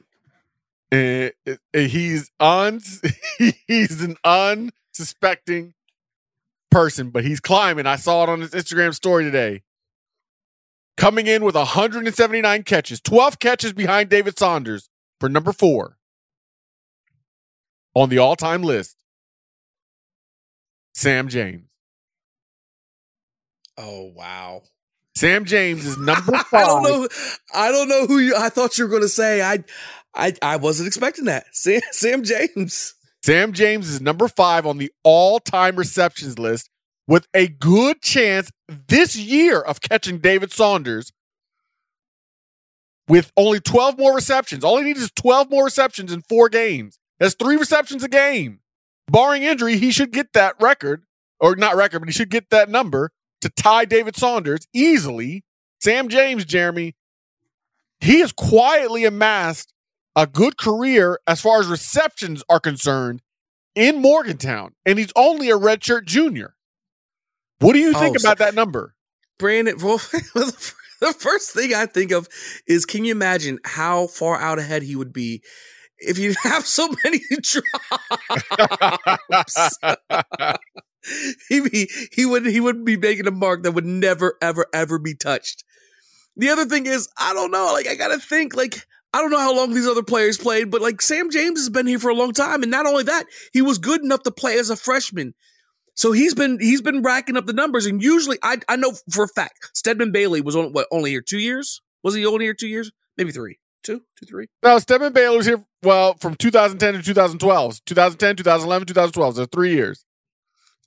[0.91, 1.29] Uh,
[1.73, 2.81] he's un
[3.69, 5.75] he's an unsuspecting
[6.73, 7.87] person, but he's climbing.
[7.87, 9.63] I saw it on his Instagram story today.
[10.97, 14.89] Coming in with 179 catches, 12 catches behind David Saunders
[15.21, 15.99] for number four
[17.95, 18.97] on the all-time list.
[20.95, 21.69] Sam James.
[23.79, 24.63] Oh wow.
[25.25, 26.45] Sam James is number five.
[26.53, 27.09] I don't know.
[27.55, 28.37] I don't know who you.
[28.37, 29.41] I thought you were going to say.
[29.41, 29.65] I,
[30.15, 31.47] I, I wasn't expecting that.
[31.53, 32.95] Sam, Sam James.
[33.25, 36.69] Sam James is number five on the all-time receptions list,
[37.09, 41.11] with a good chance this year of catching David Saunders.
[43.09, 44.63] With only 12 more receptions.
[44.63, 46.99] All he needs is 12 more receptions in four games.
[47.19, 48.61] That's three receptions a game.
[49.11, 51.05] Barring injury, he should get that record,
[51.41, 53.11] or not record, but he should get that number
[53.45, 55.45] to tie David Saunders easily.
[55.81, 56.97] Sam James, Jeremy,
[58.01, 59.73] he has quietly amassed
[60.17, 63.21] a good career as far as receptions are concerned
[63.75, 66.55] in Morgantown, and he's only a redshirt junior.
[67.59, 68.95] What do you oh, think Oh, so- about that number?
[69.39, 72.29] Brandon, well, the first thing I think of
[72.67, 75.43] is can you imagine how far out ahead he would be
[75.99, 77.61] if you have so many drops?
[81.49, 84.99] he be, he would he would be making a mark that would never ever ever
[84.99, 85.65] be touched.
[86.37, 89.31] The other thing is I don't know, like I got to think like I don't
[89.31, 92.11] know how long these other players played, but like Sam James has been here for
[92.11, 94.77] a long time and not only that, he was good enough to play as a
[94.77, 95.35] freshman.
[95.95, 99.25] So he's been he's been racking up the numbers, and usually I I know for
[99.25, 101.81] a fact Stedman Bailey was on what only here two years.
[102.03, 102.91] Was he only here two years?
[103.17, 104.49] Maybe three, two, two, three.
[104.63, 107.85] No, Stedman Bailey was here, well, from 2010 to 2012.
[107.87, 109.37] 2010, 2011, 2012.
[109.37, 110.05] So three years.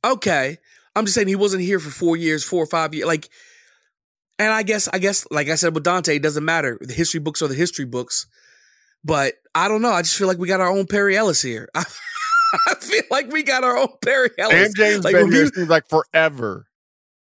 [0.03, 0.57] Okay,
[0.95, 3.07] I'm just saying he wasn't here for four years, four or five years.
[3.07, 3.29] Like,
[4.39, 6.77] and I guess I guess like I said with Dante, it doesn't matter.
[6.79, 8.27] The history books are the history books.
[9.03, 9.91] But I don't know.
[9.91, 11.69] I just feel like we got our own Perry Ellis here.
[11.75, 11.83] I,
[12.79, 14.67] feel like we got our own Perry Ellis.
[14.67, 16.67] And James like been here seems like forever.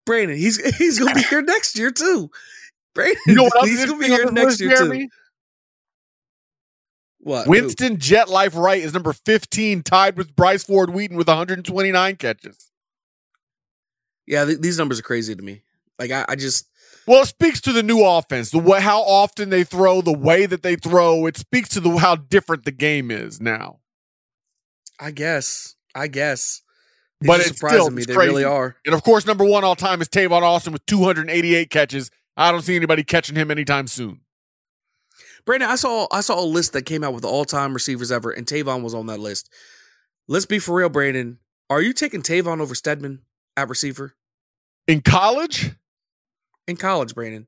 [0.06, 2.30] Brandon, he's he's gonna be here next year too.
[2.94, 5.06] Brandon, You know what else he's gonna be here next year Jeremy?
[5.06, 5.12] too.
[7.22, 7.44] What?
[7.44, 7.50] Who?
[7.50, 12.70] Winston Jet Life Wright is number 15, tied with Bryce Ford Wheaton with 129 catches.
[14.26, 15.62] Yeah, th- these numbers are crazy to me.
[15.98, 16.66] Like I, I just
[17.06, 20.46] Well, it speaks to the new offense, the way how often they throw, the way
[20.46, 21.26] that they throw.
[21.26, 23.80] It speaks to the how different the game is now.
[24.98, 25.74] I guess.
[25.94, 26.62] I guess.
[27.20, 27.98] These but it's surprising still me.
[27.98, 28.30] it's They crazy.
[28.30, 28.76] really are.
[28.86, 32.10] And of course, number one all time is Tavon Austin with 288 catches.
[32.36, 34.20] I don't see anybody catching him anytime soon.
[35.44, 38.30] Brandon, I saw I saw a list that came out with all time receivers ever,
[38.30, 39.50] and Tavon was on that list.
[40.28, 41.38] Let's be for real, Brandon.
[41.68, 43.20] Are you taking Tavon over Stedman
[43.56, 44.14] at receiver
[44.86, 45.72] In college,
[46.66, 47.46] in college, Brandon?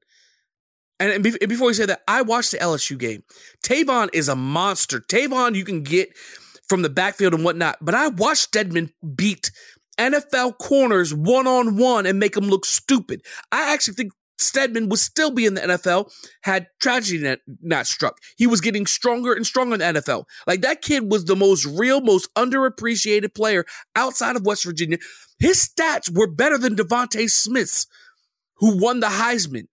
[1.01, 3.25] And, and, be- and before you say that, I watched the LSU game.
[3.65, 5.01] Tavon is a monster.
[5.01, 6.17] Tavon, you can get
[6.69, 9.51] from the backfield and whatnot, but I watched Stedman beat
[9.99, 13.23] NFL corners one on one and make them look stupid.
[13.51, 18.19] I actually think Stedman would still be in the NFL had tragedy not, struck.
[18.37, 20.25] He was getting stronger and stronger in the NFL.
[20.47, 23.65] Like that kid was the most real, most underappreciated player
[23.97, 24.99] outside of West Virginia.
[25.39, 27.87] His stats were better than DeVonta Smith's,
[28.57, 29.67] who won the Heisman.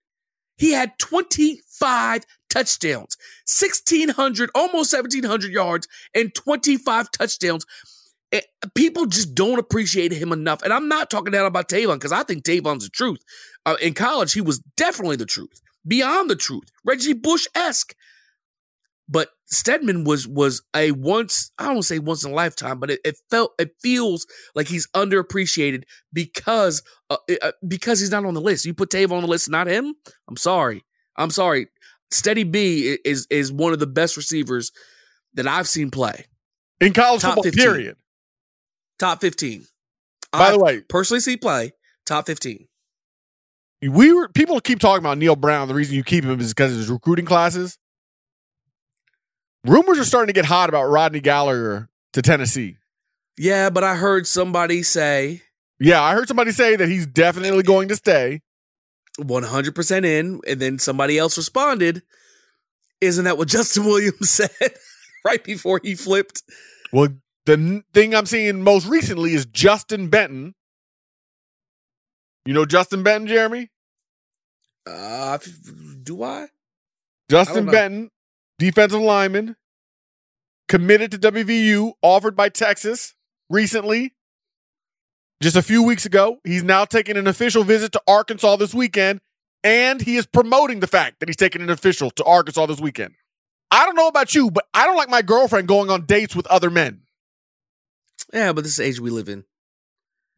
[0.57, 7.65] He had 25 touchdowns, 1,600, almost 1,700 yards, and 25 touchdowns.
[8.31, 8.41] Eh,
[8.75, 10.61] People just don't appreciate him enough.
[10.61, 13.19] And I'm not talking down about Tavon because I think Tavon's the truth.
[13.65, 17.93] Uh, in college, he was definitely the truth, beyond the truth, Reggie Bush esque.
[19.11, 22.99] But Stedman was was a once I don't say once in a lifetime, but it,
[23.03, 28.41] it felt it feels like he's underappreciated because uh, uh, because he's not on the
[28.41, 28.65] list.
[28.65, 29.95] You put Tave on the list, not him.
[30.27, 30.83] I'm sorry.
[31.17, 31.67] I'm sorry.
[32.11, 34.71] Steady B is is one of the best receivers
[35.33, 36.25] that I've seen play.
[36.79, 37.63] in college Top football, 15.
[37.63, 37.95] period.
[38.99, 39.65] Top 15.
[40.31, 41.71] By the I've way- personally see play
[42.05, 42.67] top 15.
[43.81, 45.67] We were people keep talking about Neal Brown.
[45.67, 47.77] The reason you keep him is because of his recruiting classes.
[49.65, 52.77] Rumors are starting to get hot about Rodney Gallagher to Tennessee.
[53.37, 55.43] Yeah, but I heard somebody say
[55.79, 58.41] Yeah, I heard somebody say that he's definitely going to stay.
[59.19, 62.03] 100% in, and then somebody else responded,
[63.01, 64.49] Isn't that what Justin Williams said
[65.25, 66.43] right before he flipped?
[66.91, 67.09] Well,
[67.45, 70.55] the n- thing I'm seeing most recently is Justin Benton.
[72.49, 73.69] You know Justin Benton, Jeremy?
[74.87, 75.37] Uh,
[76.01, 76.47] do I?
[77.29, 77.71] Justin know.
[77.71, 78.09] Benton,
[78.57, 79.55] defensive lineman,
[80.67, 83.13] committed to WVU, offered by Texas
[83.51, 84.15] recently.
[85.43, 89.21] Just a few weeks ago, he's now taking an official visit to Arkansas this weekend,
[89.63, 93.13] and he is promoting the fact that he's taking an official to Arkansas this weekend.
[93.69, 96.47] I don't know about you, but I don't like my girlfriend going on dates with
[96.47, 97.01] other men.
[98.33, 99.45] Yeah, but this is the age we live in.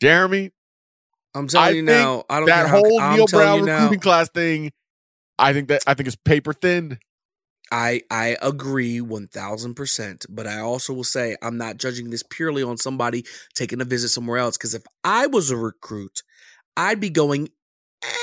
[0.02, 0.52] Jeremy,
[1.34, 2.24] I'm telling I you now.
[2.30, 4.72] I don't that how- whole I'm Neal Brown recruiting class thing.
[5.40, 7.00] I think that I think it's paper thin.
[7.72, 12.24] I I agree one thousand percent, but I also will say I'm not judging this
[12.30, 13.24] purely on somebody
[13.56, 14.58] taking a visit somewhere else.
[14.58, 16.22] Because if I was a recruit,
[16.76, 17.50] I'd be going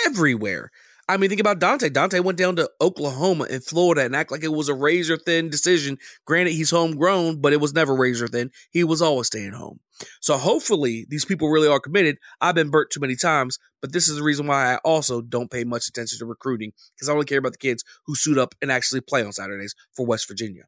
[0.06, 0.70] everywhere.
[1.10, 1.88] I mean, think about Dante.
[1.88, 5.48] Dante went down to Oklahoma and Florida and act like it was a razor thin
[5.48, 5.96] decision.
[6.26, 8.50] Granted, he's homegrown, but it was never razor thin.
[8.70, 9.80] He was always staying home.
[10.20, 12.18] So hopefully these people really are committed.
[12.42, 15.50] I've been burnt too many times, but this is the reason why I also don't
[15.50, 18.54] pay much attention to recruiting because I only care about the kids who suit up
[18.60, 20.64] and actually play on Saturdays for West Virginia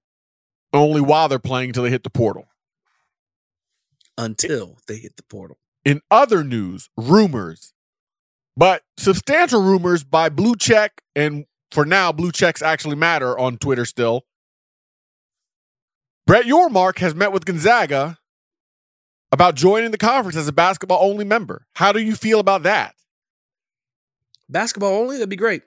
[0.72, 2.46] Only while they're playing until they hit the portal.
[4.18, 5.58] until they hit the portal.
[5.84, 7.72] In other news, rumors,
[8.60, 13.86] but substantial rumors by Blue Check, and for now, Blue Checks actually matter on Twitter
[13.86, 14.26] still.
[16.26, 18.18] Brett Yormark has met with Gonzaga
[19.32, 21.68] about joining the conference as a basketball only member.
[21.76, 22.94] How do you feel about that?
[24.50, 25.62] Basketball only, that'd be great.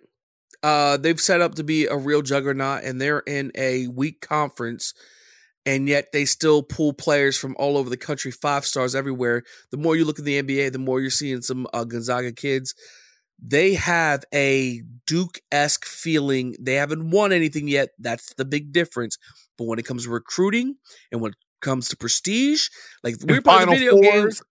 [0.61, 4.93] Uh, they've set up to be a real juggernaut, and they're in a weak conference,
[5.65, 9.43] and yet they still pull players from all over the country, five stars everywhere.
[9.71, 12.75] The more you look at the NBA, the more you're seeing some uh, Gonzaga kids.
[13.45, 16.55] They have a Duke esque feeling.
[16.59, 17.89] They haven't won anything yet.
[17.99, 19.17] That's the big difference.
[19.57, 20.75] But when it comes to recruiting
[21.11, 22.67] and when it comes to prestige,
[23.03, 24.41] like we're playing video games.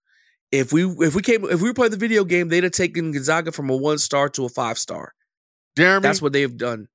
[0.50, 3.12] If we if we came if we were playing the video game, they'd have taken
[3.12, 5.12] Gonzaga from a one star to a five star.
[5.76, 6.88] Jeremy, That's what they've done.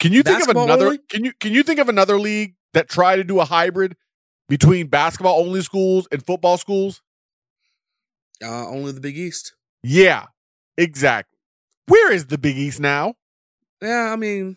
[0.00, 0.86] Can you think of another?
[0.86, 0.98] only?
[1.08, 3.96] Can you can you think of another league that try to do a hybrid
[4.48, 7.00] between basketball only schools and football schools?
[8.42, 9.54] Uh, only the Big East.
[9.82, 10.26] Yeah,
[10.76, 11.38] exactly.
[11.86, 13.14] Where is the Big East now?
[13.82, 14.56] Yeah, I mean,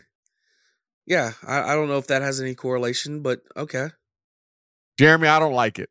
[1.05, 3.89] yeah, I, I don't know if that has any correlation, but okay.
[4.99, 5.89] Jeremy, I don't like it.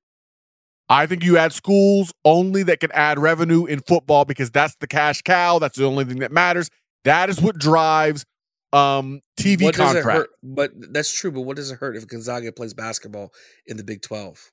[0.89, 4.87] I think you add schools only that can add revenue in football because that's the
[4.87, 5.59] cash cow.
[5.59, 6.71] That's the only thing that matters.
[7.05, 8.25] That is what drives
[8.73, 10.29] um, TV what contract.
[10.43, 11.31] But that's true.
[11.31, 13.33] But what does it hurt if Gonzaga plays basketball
[13.67, 14.51] in the Big Twelve?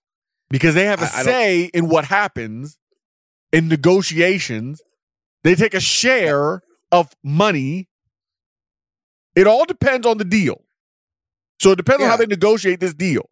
[0.49, 2.77] because they have a I- I don't- say in what happens
[3.51, 4.81] in negotiations.
[5.43, 7.89] They take a share of money.
[9.35, 10.63] It all depends on the deal.
[11.59, 13.29] So it depends on how they negotiate this deal.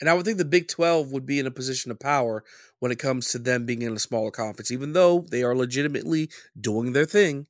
[0.00, 2.44] And I would think the Big 12 would be in a position of power
[2.80, 6.30] when it comes to them being in a smaller conference, even though they are legitimately
[6.58, 7.46] doing their thing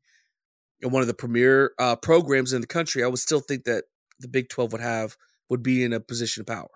[0.82, 3.02] and one of the premier uh, programs in the country.
[3.02, 3.84] I would still think that
[4.18, 5.16] the Big 12 would have
[5.48, 6.70] would be in a position of power.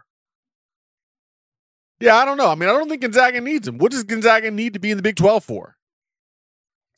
[2.00, 2.48] Yeah, I don't know.
[2.48, 3.78] I mean, I don't think Gonzaga needs him.
[3.78, 5.76] What does Gonzaga need to be in the Big 12 for?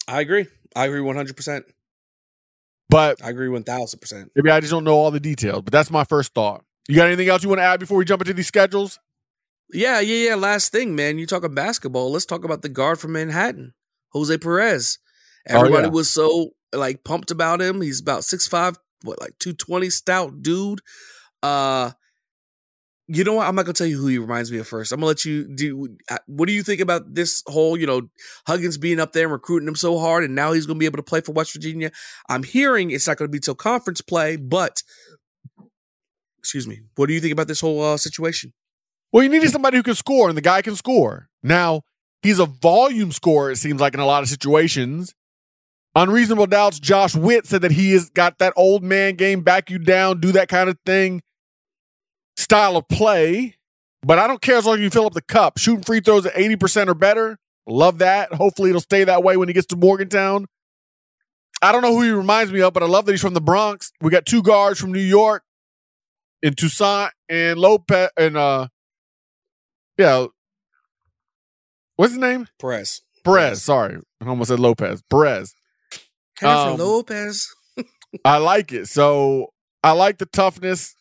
[0.08, 0.46] I agree.
[0.74, 1.62] I agree 100%.
[2.88, 4.30] But I agree 1000%.
[4.34, 5.62] maybe I just don't know all the details.
[5.62, 6.64] But that's my first thought.
[6.88, 8.98] You got anything else you want to add before we jump into these schedules?
[9.72, 10.34] Yeah, yeah, yeah.
[10.36, 11.18] Last thing, man.
[11.18, 12.12] You talking basketball.
[12.12, 13.74] Let's talk about the guard from Manhattan,
[14.10, 14.98] Jose Perez.
[15.48, 15.92] Oh, Everybody yeah.
[15.92, 17.80] was so like pumped about him.
[17.80, 20.80] He's about six five, what, like 220 stout dude.
[21.42, 21.92] Uh
[23.08, 23.46] you know what?
[23.46, 24.90] I'm not gonna tell you who he reminds me of first.
[24.90, 28.08] I'm gonna let you do uh, what do you think about this whole, you know,
[28.46, 30.96] Huggins being up there and recruiting him so hard, and now he's gonna be able
[30.96, 31.92] to play for West Virginia.
[32.28, 34.82] I'm hearing it's not gonna be till conference play, but
[36.38, 36.80] excuse me.
[36.96, 38.52] What do you think about this whole uh, situation?
[39.12, 41.28] Well, you needed somebody who can score, and the guy can score.
[41.42, 41.82] Now,
[42.22, 45.14] he's a volume scorer, it seems like, in a lot of situations.
[45.96, 49.78] Unreasonable Doubts, Josh Witt said that he has got that old man game, back you
[49.78, 51.22] down, do that kind of thing,
[52.36, 53.56] style of play.
[54.02, 55.56] But I don't care as long as you fill up the cup.
[55.56, 57.38] Shooting free throws at 80% or better.
[57.66, 58.34] Love that.
[58.34, 60.46] Hopefully it'll stay that way when he gets to Morgantown.
[61.62, 63.40] I don't know who he reminds me of, but I love that he's from the
[63.40, 63.90] Bronx.
[64.02, 65.44] We got two guards from New York
[66.42, 68.68] in Toussaint and Lopez and uh
[69.96, 70.26] yeah.
[71.96, 72.48] What's his name?
[72.60, 73.00] Perez.
[73.24, 73.62] Perez.
[73.62, 73.98] Sorry.
[74.20, 75.02] I almost said Lopez.
[75.08, 75.54] Perez.
[76.40, 77.48] Jennifer Um, Lopez.
[78.24, 78.86] I like it.
[78.86, 80.94] So I like the toughness.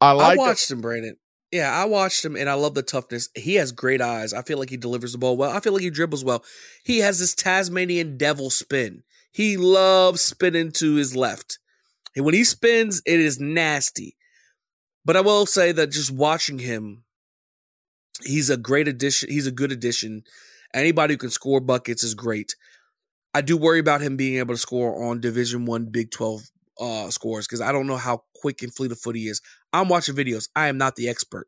[0.00, 1.16] I like I the- watched him, Brandon.
[1.52, 3.28] Yeah, I watched him and I love the toughness.
[3.34, 4.32] He has great eyes.
[4.32, 5.50] I feel like he delivers the ball well.
[5.50, 6.44] I feel like he dribbles well.
[6.84, 9.02] He has this Tasmanian devil spin.
[9.32, 11.58] He loves spinning to his left.
[12.14, 14.16] And when he spins, it is nasty.
[15.04, 17.02] But I will say that just watching him,
[18.22, 19.28] he's a great addition.
[19.30, 20.22] He's a good addition.
[20.72, 22.54] Anybody who can score buckets is great.
[23.34, 26.42] I do worry about him being able to score on Division One, Big Twelve
[26.80, 29.40] uh, scores because I don't know how quick and fleet of foot he is.
[29.72, 30.48] I'm watching videos.
[30.56, 31.46] I am not the expert,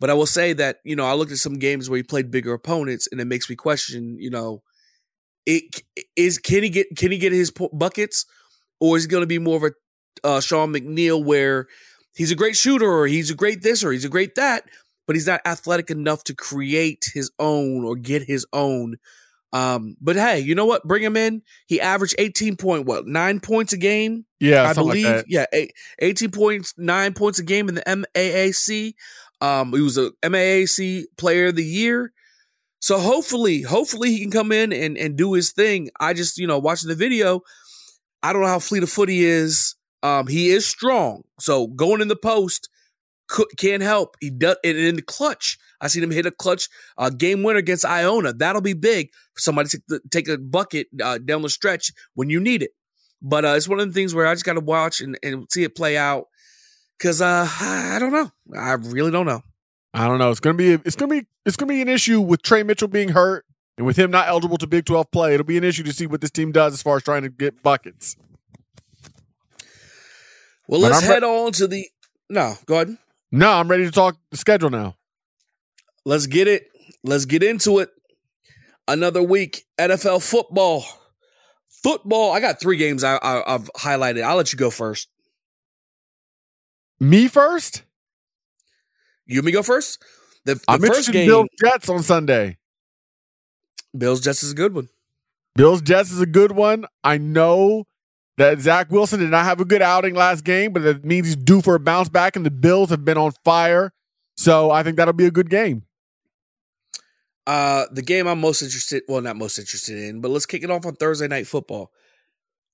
[0.00, 2.30] but I will say that you know I looked at some games where he played
[2.30, 4.16] bigger opponents, and it makes me question.
[4.18, 4.62] You know,
[5.46, 5.82] it
[6.16, 8.26] is can he get can he get his buckets,
[8.80, 9.72] or is he going to be more of a
[10.24, 11.66] uh, Sean McNeil where
[12.14, 14.64] he's a great shooter, or he's a great this, or he's a great that,
[15.06, 18.96] but he's not athletic enough to create his own or get his own.
[19.56, 20.86] Um, but hey, you know what?
[20.86, 21.40] Bring him in.
[21.66, 24.26] He averaged 18 point, what, nine points a game?
[24.38, 25.04] Yeah, I like believe.
[25.04, 25.24] that.
[25.28, 28.94] Yeah, eight, 18 points, nine points a game in the MAAC.
[29.40, 32.12] Um, he was a MAAC player of the year.
[32.80, 35.88] So hopefully, hopefully he can come in and, and do his thing.
[35.98, 37.40] I just, you know, watching the video,
[38.22, 39.74] I don't know how fleet of foot he is.
[40.02, 42.68] Um, he is strong, so going in the post
[43.56, 44.16] can't help.
[44.20, 45.58] He does and in the clutch.
[45.80, 48.32] I seen him hit a clutch uh, game winner against Iona.
[48.32, 52.40] That'll be big somebody take, the, take a bucket uh, down the stretch when you
[52.40, 52.70] need it.
[53.20, 55.46] But uh, it's one of the things where I just got to watch and, and
[55.50, 56.26] see it play out
[56.98, 58.30] because uh, I don't know.
[58.58, 59.42] I really don't know.
[59.92, 60.30] I don't know.
[60.30, 63.08] It's gonna be it's gonna be it's gonna be an issue with Tre Mitchell being
[63.08, 63.46] hurt
[63.78, 65.32] and with him not eligible to Big Twelve play.
[65.32, 67.30] It'll be an issue to see what this team does as far as trying to
[67.30, 68.14] get buckets.
[70.68, 71.88] Well, But let's I'm re- head on to the.
[72.28, 72.98] No, go ahead.
[73.32, 74.96] No, I'm ready to talk the schedule now.
[76.04, 76.68] Let's get it.
[77.02, 77.90] Let's get into it.
[78.88, 80.84] Another week, NFL football.
[81.82, 82.32] Football.
[82.32, 84.22] I got three games I, I, I've highlighted.
[84.22, 85.08] I'll let you go first.
[87.00, 87.82] Me first.
[89.26, 90.02] You and me go first.
[90.44, 92.58] The, the I'm first game, Bills Jets on Sunday.
[93.96, 94.88] Bills Jets is a good one.
[95.56, 96.86] Bills Jets is a good one.
[97.02, 97.86] I know
[98.36, 101.36] that Zach Wilson did not have a good outing last game, but that means he's
[101.36, 103.92] due for a bounce back, and the Bills have been on fire.
[104.36, 105.84] So I think that'll be a good game.
[107.46, 110.70] Uh, the game I'm most interested, well, not most interested in, but let's kick it
[110.70, 111.92] off on Thursday night football.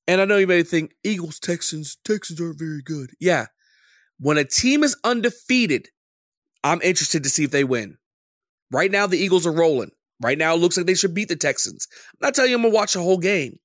[0.08, 3.10] And I know you may think Eagles, Texans, Texans aren't very good.
[3.20, 3.46] Yeah.
[4.18, 5.88] When a team is undefeated,
[6.64, 7.98] I'm interested to see if they win.
[8.70, 9.90] Right now, the Eagles are rolling.
[10.20, 11.86] Right now, it looks like they should beat the Texans.
[12.14, 13.58] I'm not telling you I'm gonna watch the whole game.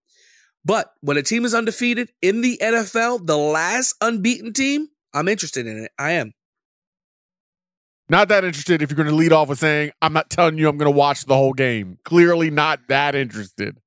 [0.67, 5.65] But when a team is undefeated in the NFL, the last unbeaten team, I'm interested
[5.65, 5.91] in it.
[5.97, 6.33] I am.
[8.09, 10.67] Not that interested if you're going to lead off with saying, I'm not telling you
[10.67, 11.99] I'm going to watch the whole game.
[12.03, 13.77] Clearly not that interested.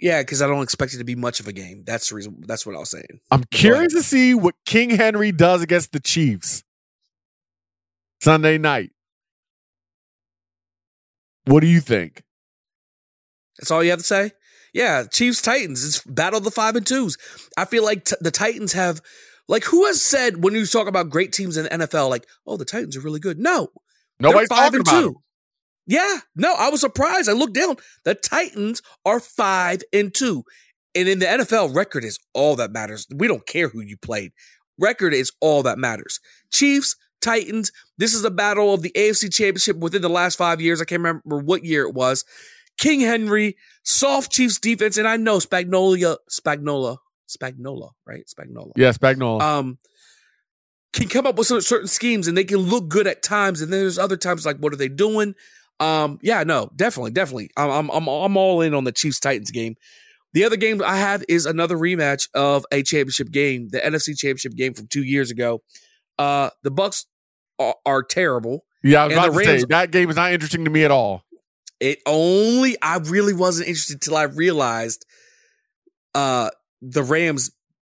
[0.00, 1.84] Yeah, because I don't expect it to be much of a game.
[1.86, 2.42] That's the reason.
[2.46, 3.20] That's what I was saying.
[3.30, 6.64] I'm curious to see what King Henry does against the Chiefs
[8.22, 8.90] Sunday night.
[11.44, 12.22] What do you think?
[13.58, 14.32] That's all you have to say.
[14.72, 15.84] Yeah, Chiefs Titans.
[15.84, 17.18] It's battle of the five and twos.
[17.56, 19.00] I feel like t- the Titans have,
[19.48, 22.56] like, who has said when you talk about great teams in the NFL, like, oh,
[22.56, 23.38] the Titans are really good?
[23.38, 23.68] No,
[24.18, 25.06] Nobody's They're five talking and about two.
[25.08, 25.14] them.
[25.86, 27.28] Yeah, no, I was surprised.
[27.28, 27.76] I looked down.
[28.04, 30.44] The Titans are five and two,
[30.94, 33.06] and in the NFL, record is all that matters.
[33.14, 34.32] We don't care who you played.
[34.78, 36.18] Record is all that matters.
[36.52, 37.72] Chiefs, Titans.
[37.98, 40.80] This is a battle of the AFC Championship within the last five years.
[40.80, 42.24] I can't remember what year it was.
[42.82, 46.96] King Henry, soft Chiefs defense, and I know Spagnolia, Spagnola,
[47.28, 48.24] Spagnola, right?
[48.26, 48.72] Spagnola.
[48.74, 49.40] Yeah, Spagnola.
[49.40, 49.78] Um,
[50.92, 53.72] can come up with cer- certain schemes and they can look good at times, and
[53.72, 55.36] then there's other times like, what are they doing?
[55.78, 57.50] Um, yeah, no, definitely, definitely.
[57.56, 59.76] I'm I'm I'm, I'm all in on the Chiefs Titans game.
[60.32, 64.54] The other game I have is another rematch of a championship game, the NFC Championship
[64.56, 65.62] game from two years ago.
[66.18, 67.06] Uh, the Bucks
[67.60, 68.64] are, are terrible.
[68.82, 70.84] yeah, I was and about to Rams- say, that game is not interesting to me
[70.84, 71.22] at all.
[71.82, 75.04] It only I really wasn't interested till I realized
[76.14, 77.50] uh the Rams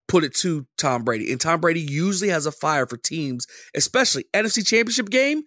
[0.07, 1.33] put it to Tom Brady.
[1.33, 5.43] And Tom Brady usually has a fire for teams, especially NFC Championship game.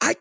[0.00, 0.14] I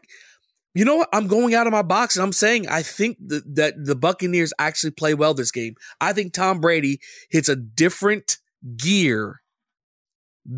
[0.73, 1.09] you know what?
[1.13, 4.51] I'm going out of my box and I'm saying I think that, that the Buccaneers
[4.57, 5.75] actually play well this game.
[6.01, 6.99] I think Tom Brady
[7.29, 8.37] hits a different
[8.77, 9.41] gear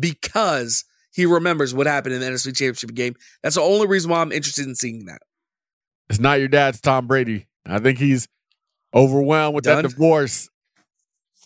[0.00, 3.16] because he remembers what happened in the NFC Championship game.
[3.42, 5.20] That's the only reason why I'm interested in seeing that.
[6.10, 7.46] It's not your dad's Tom Brady.
[7.66, 8.28] I think he's
[8.94, 9.82] overwhelmed with Done?
[9.82, 10.48] that divorce.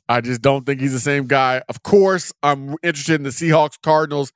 [0.09, 1.62] I just don't think he's the same guy.
[1.68, 4.32] Of course, I'm interested in the Seahawks Cardinals.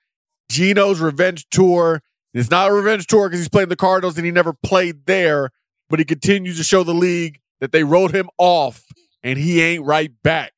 [0.51, 2.03] Geno's revenge tour.
[2.35, 5.51] It's not a revenge tour because he's playing the Cardinals and he never played there,
[5.89, 8.85] but he continues to show the league that they wrote him off
[9.23, 10.53] and he ain't right back.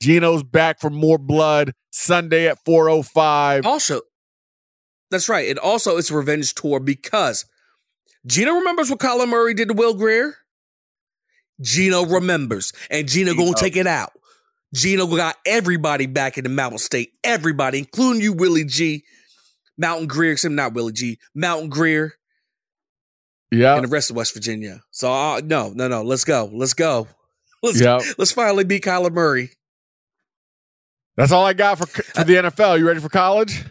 [0.00, 3.66] Geno's back for more blood Sunday at 405.
[3.66, 4.00] Also,
[5.10, 5.48] that's right.
[5.48, 7.44] And also, it's a revenge tour because
[8.28, 10.36] Geno remembers what Kyler Murray did to Will Grier.
[11.60, 14.12] Geno remembers, and Geno, gonna take it out.
[14.72, 19.02] Geno got everybody back in the Mountain State, everybody, including you, Willie G,
[19.76, 22.14] Mountain Greer, except not Willie G, Mountain Greer,
[23.50, 23.74] Yeah.
[23.74, 24.82] and the rest of West Virginia.
[24.92, 26.02] So uh, no, no, no.
[26.02, 26.48] Let's go.
[26.52, 27.08] Let's go.
[27.62, 27.98] Let's Yeah.
[28.18, 29.50] let's finally beat Kyler Murray.
[31.16, 32.78] That's all I got for, for the NFL.
[32.78, 33.64] You ready for college?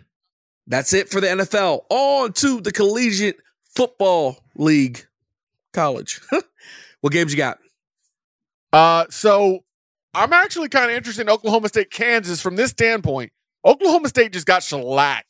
[0.66, 1.84] That's it for the NFL.
[1.90, 3.38] On to the Collegiate
[3.78, 5.06] Football League
[5.72, 6.20] College.
[7.02, 7.60] what games you got?
[8.74, 9.60] Uh, so
[10.16, 13.32] I'm actually kind of interested in Oklahoma State, Kansas from this standpoint.
[13.64, 15.28] Oklahoma State just got shellacked,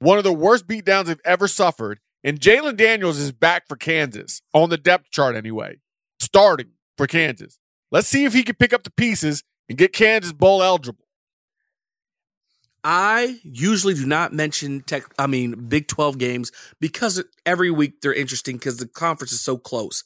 [0.00, 1.98] one of the worst beatdowns they've ever suffered.
[2.22, 5.78] And Jalon Daniels is back for Kansas on the depth chart anyway,
[6.20, 7.58] starting for Kansas.
[7.90, 11.07] Let's see if he can pick up the pieces and get Kansas bowl eligible.
[12.84, 15.04] I usually do not mention tech.
[15.18, 19.56] I mean, Big Twelve games because every week they're interesting because the conference is so
[19.56, 20.04] close.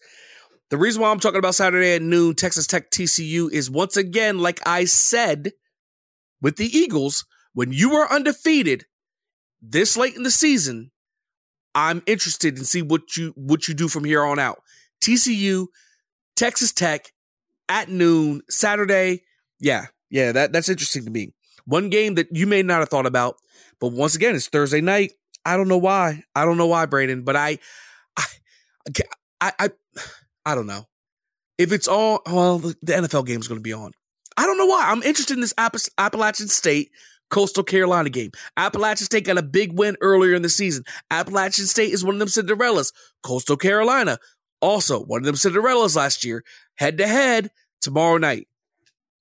[0.70, 4.38] The reason why I'm talking about Saturday at noon, Texas Tech TCU, is once again,
[4.38, 5.52] like I said
[6.40, 8.86] with the Eagles, when you are undefeated
[9.60, 10.90] this late in the season,
[11.74, 14.62] I'm interested in see what you what you do from here on out.
[15.02, 15.66] TCU,
[16.36, 17.12] Texas Tech
[17.68, 19.22] at noon Saturday.
[19.60, 21.32] Yeah, yeah, that that's interesting to me.
[21.64, 23.36] One game that you may not have thought about,
[23.80, 25.12] but once again, it's Thursday night.
[25.44, 26.22] I don't know why.
[26.34, 27.58] I don't know why, Braden, but I,
[28.16, 28.24] I,
[29.40, 29.70] I, I,
[30.46, 30.86] I don't know
[31.58, 32.22] if it's all.
[32.26, 33.92] Well, the, NFL game is going to be on.
[34.36, 34.84] I don't know why.
[34.86, 36.90] I'm interested in this App- Appalachian State
[37.30, 38.30] Coastal Carolina game.
[38.56, 40.84] Appalachian State got a big win earlier in the season.
[41.10, 42.92] Appalachian State is one of them Cinderellas.
[43.22, 44.18] Coastal Carolina,
[44.60, 46.44] also one of them Cinderellas last year.
[46.76, 47.50] Head to head
[47.80, 48.48] tomorrow night.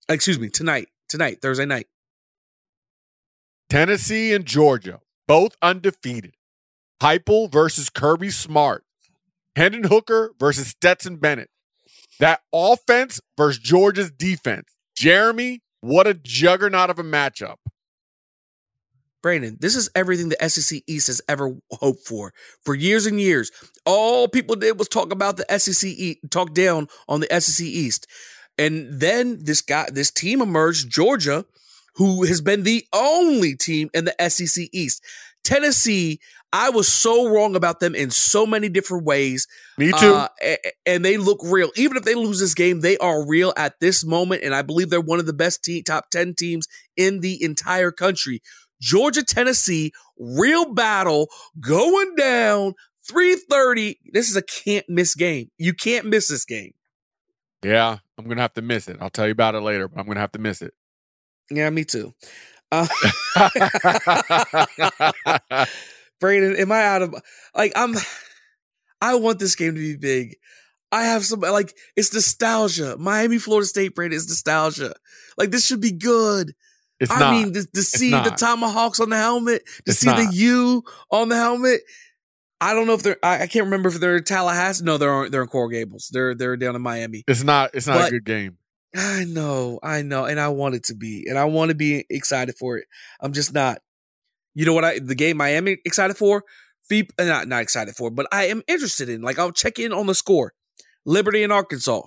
[0.10, 0.90] Excuse me, tonight.
[1.08, 1.88] Tonight, Thursday night.
[3.72, 5.00] Tennessee and Georgia,
[5.30, 6.36] both undefeated.
[7.02, 8.84] Heupel versus Kirby Smart.
[9.56, 11.50] Hendon Hooker versus Stetson Bennett.
[12.20, 14.76] That offense versus Georgia's defense.
[14.94, 17.56] Jeremy, what a juggernaut of a matchup.
[19.24, 22.34] Brandon, this is everything the SEC East has ever hoped for.
[22.66, 23.52] For years and years,
[23.86, 28.06] all people did was talk about the SEC East, talk down on the SEC East.
[28.58, 31.46] And then this guy, this team emerged, Georgia,
[31.96, 35.04] who has been the only team in the SEC East.
[35.44, 36.20] Tennessee,
[36.54, 39.48] I was so wrong about them in so many different ways.
[39.78, 40.14] Me too.
[40.14, 40.28] Uh,
[40.86, 41.72] and they look real.
[41.76, 44.44] Even if they lose this game, they are real at this moment.
[44.44, 46.68] And I believe they're one of the best team, top 10 teams
[46.98, 48.42] in the entire country.
[48.82, 51.30] Georgia, Tennessee, real battle
[51.60, 52.74] going down
[53.08, 54.00] 330.
[54.12, 55.52] This is a can't miss game.
[55.58, 56.74] You can't miss this game.
[57.64, 58.98] Yeah, I'm going to have to miss it.
[59.00, 60.74] I'll tell you about it later, but I'm going to have to miss it.
[61.52, 62.14] Yeah, me too.
[62.72, 62.88] Uh,
[66.22, 67.16] Brayden, am I out of
[67.56, 67.96] like I'm
[69.02, 70.36] I want this game to be big.
[70.92, 72.98] I have some like it's nostalgia.
[72.98, 74.94] Miami, Florida State, Brayden is nostalgia.
[75.38, 76.54] Like this should be good.
[77.00, 77.32] It's I not.
[77.32, 80.30] mean, to, to see the tomahawks on the helmet, to It's see the.
[80.34, 81.82] U on the helmet.
[82.60, 83.18] I don't know if they're.
[83.24, 84.84] I, I can't remember if they're Tallahassee.
[84.84, 86.10] No, they're they're in Coral Gables.
[86.14, 87.24] They're they're down in Miami.
[87.28, 87.72] It's not.
[87.74, 88.58] It's not But- a good game.
[88.96, 92.06] I know, I know, and I want it to be, and I want to be
[92.10, 92.88] excited for it.
[93.20, 93.80] I'm just not.
[94.54, 94.84] You know what?
[94.84, 96.44] I the game I am excited for,
[96.90, 99.22] Feep, uh, not not excited for, but I am interested in.
[99.22, 100.54] Like I'll check in on the score.
[101.06, 102.02] Liberty and Arkansas.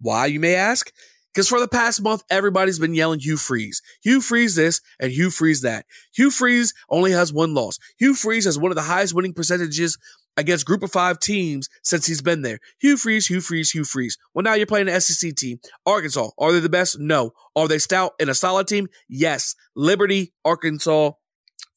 [0.00, 0.90] Why you may ask?
[1.32, 3.82] Because for the past month, everybody's been yelling Hugh Freeze.
[4.02, 5.86] Hugh Freeze this and Hugh Freeze that.
[6.12, 7.78] Hugh Freeze only has one loss.
[7.98, 9.96] Hugh Freeze has one of the highest winning percentages
[10.40, 12.58] against group of five teams since he's been there.
[12.80, 14.18] Hugh Freeze, Hugh Freeze, Hugh Freeze.
[14.34, 15.60] Well, now you're playing an SEC team.
[15.86, 16.98] Arkansas, are they the best?
[16.98, 17.32] No.
[17.54, 18.88] Are they stout and a solid team?
[19.08, 19.54] Yes.
[19.76, 21.12] Liberty, Arkansas,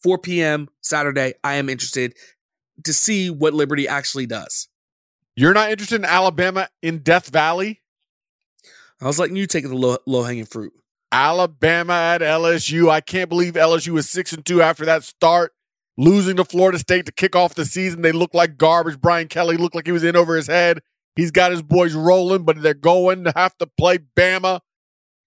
[0.02, 0.70] 4 p.m.
[0.82, 1.34] Saturday.
[1.44, 2.16] I am interested
[2.86, 4.70] to see what Liberty actually does.
[5.36, 7.82] You're not interested in Alabama in Death Valley?
[9.02, 10.72] I was letting you take the low, low hanging fruit.
[11.12, 12.90] Alabama at LSU.
[12.90, 15.54] I can't believe LSU is six and two after that start,
[15.98, 18.02] losing to Florida State to kick off the season.
[18.02, 19.00] They look like garbage.
[19.00, 20.80] Brian Kelly looked like he was in over his head.
[21.16, 24.62] He's got his boys rolling, but they're going to have to play Bama.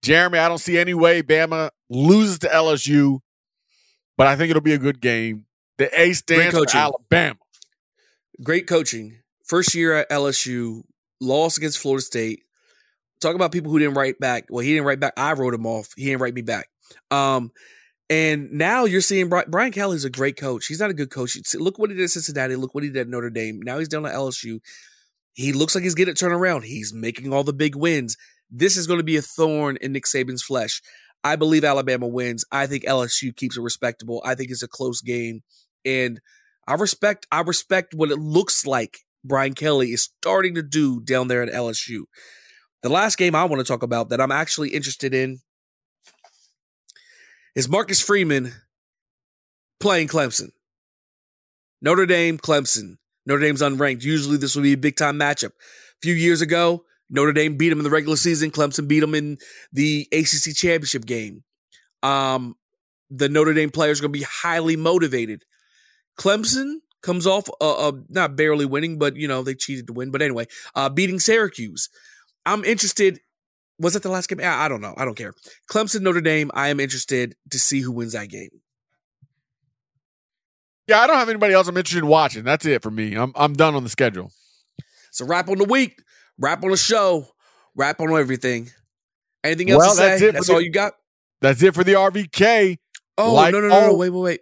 [0.03, 3.19] Jeremy, I don't see any way Bama loses to LSU,
[4.17, 5.45] but I think it'll be a good game.
[5.77, 6.65] The A stands for.
[6.75, 7.39] Alabama.
[8.43, 9.19] Great coaching.
[9.45, 10.81] First year at LSU,
[11.21, 12.41] loss against Florida State.
[13.21, 14.45] Talk about people who didn't write back.
[14.49, 15.13] Well, he didn't write back.
[15.17, 15.89] I wrote him off.
[15.95, 16.69] He didn't write me back.
[17.09, 17.51] Um,
[18.09, 20.67] and now you're seeing Bri- Brian Kelly's a great coach.
[20.67, 21.37] He's not a good coach.
[21.55, 22.55] Look what he did at Cincinnati.
[22.55, 23.61] Look what he did at Notre Dame.
[23.61, 24.59] Now he's down at LSU.
[25.33, 26.63] He looks like he's getting it turned around.
[26.63, 28.17] He's making all the big wins.
[28.49, 30.81] This is going to be a thorn in Nick Saban's flesh.
[31.23, 32.45] I believe Alabama wins.
[32.51, 34.21] I think LSU keeps it respectable.
[34.23, 35.41] I think it's a close game,
[35.83, 36.21] and
[36.67, 37.27] I respect.
[37.31, 41.53] I respect what it looks like Brian Kelly is starting to do down there at
[41.53, 42.03] LSU.
[42.81, 45.39] The last game I want to talk about that I'm actually interested in
[47.57, 48.53] is Marcus Freeman
[49.79, 50.51] playing Clemson.
[51.81, 52.97] Notre Dame, Clemson.
[53.25, 54.03] Notre Dame's unranked.
[54.03, 55.49] Usually this would be a big time matchup.
[55.49, 58.51] A few years ago, Notre Dame beat them in the regular season.
[58.51, 59.39] Clemson beat them in
[59.73, 61.43] the ACC championship game.
[62.03, 62.55] Um,
[63.09, 65.43] the Notre Dame players are going to be highly motivated.
[66.19, 70.11] Clemson comes off uh, uh, not barely winning, but you know they cheated to win.
[70.11, 70.45] But anyway,
[70.75, 71.89] uh, beating Syracuse.
[72.45, 73.19] I'm interested.
[73.79, 74.39] Was that the last game?
[74.43, 74.93] I don't know.
[74.97, 75.33] I don't care.
[75.71, 76.49] Clemson, Notre Dame.
[76.53, 78.49] I am interested to see who wins that game.
[80.87, 82.43] Yeah, I don't have anybody else I'm interested in watching.
[82.43, 83.13] That's it for me.
[83.15, 84.31] I'm I'm done on the schedule.
[85.11, 85.99] So wrap on the week,
[86.39, 87.27] wrap on the show,
[87.75, 88.69] wrap on everything.
[89.43, 90.07] Anything else Well, to say?
[90.09, 90.93] that's it That's the- all you got.
[91.41, 92.77] That's it for the RVK.
[93.17, 93.93] Oh Like no no no no!
[93.95, 94.39] Wait wait wait!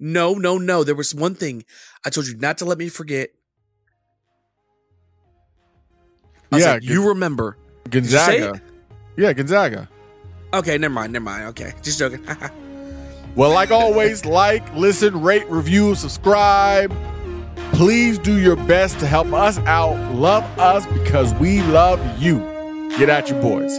[0.00, 0.84] No no no!
[0.84, 1.64] There was one thing
[2.06, 3.30] I told you not to let me forget.
[6.52, 8.62] Yeah, like, you remember say Gonzaga.
[9.18, 9.88] Yeah, Gonzaga.
[10.54, 11.44] Okay, never mind, never mind.
[11.48, 12.24] Okay, just joking.
[13.34, 16.92] Well, like always, like, listen, rate, review, subscribe.
[17.72, 20.12] Please do your best to help us out.
[20.12, 22.38] Love us because we love you.
[22.98, 23.78] Get at your boys.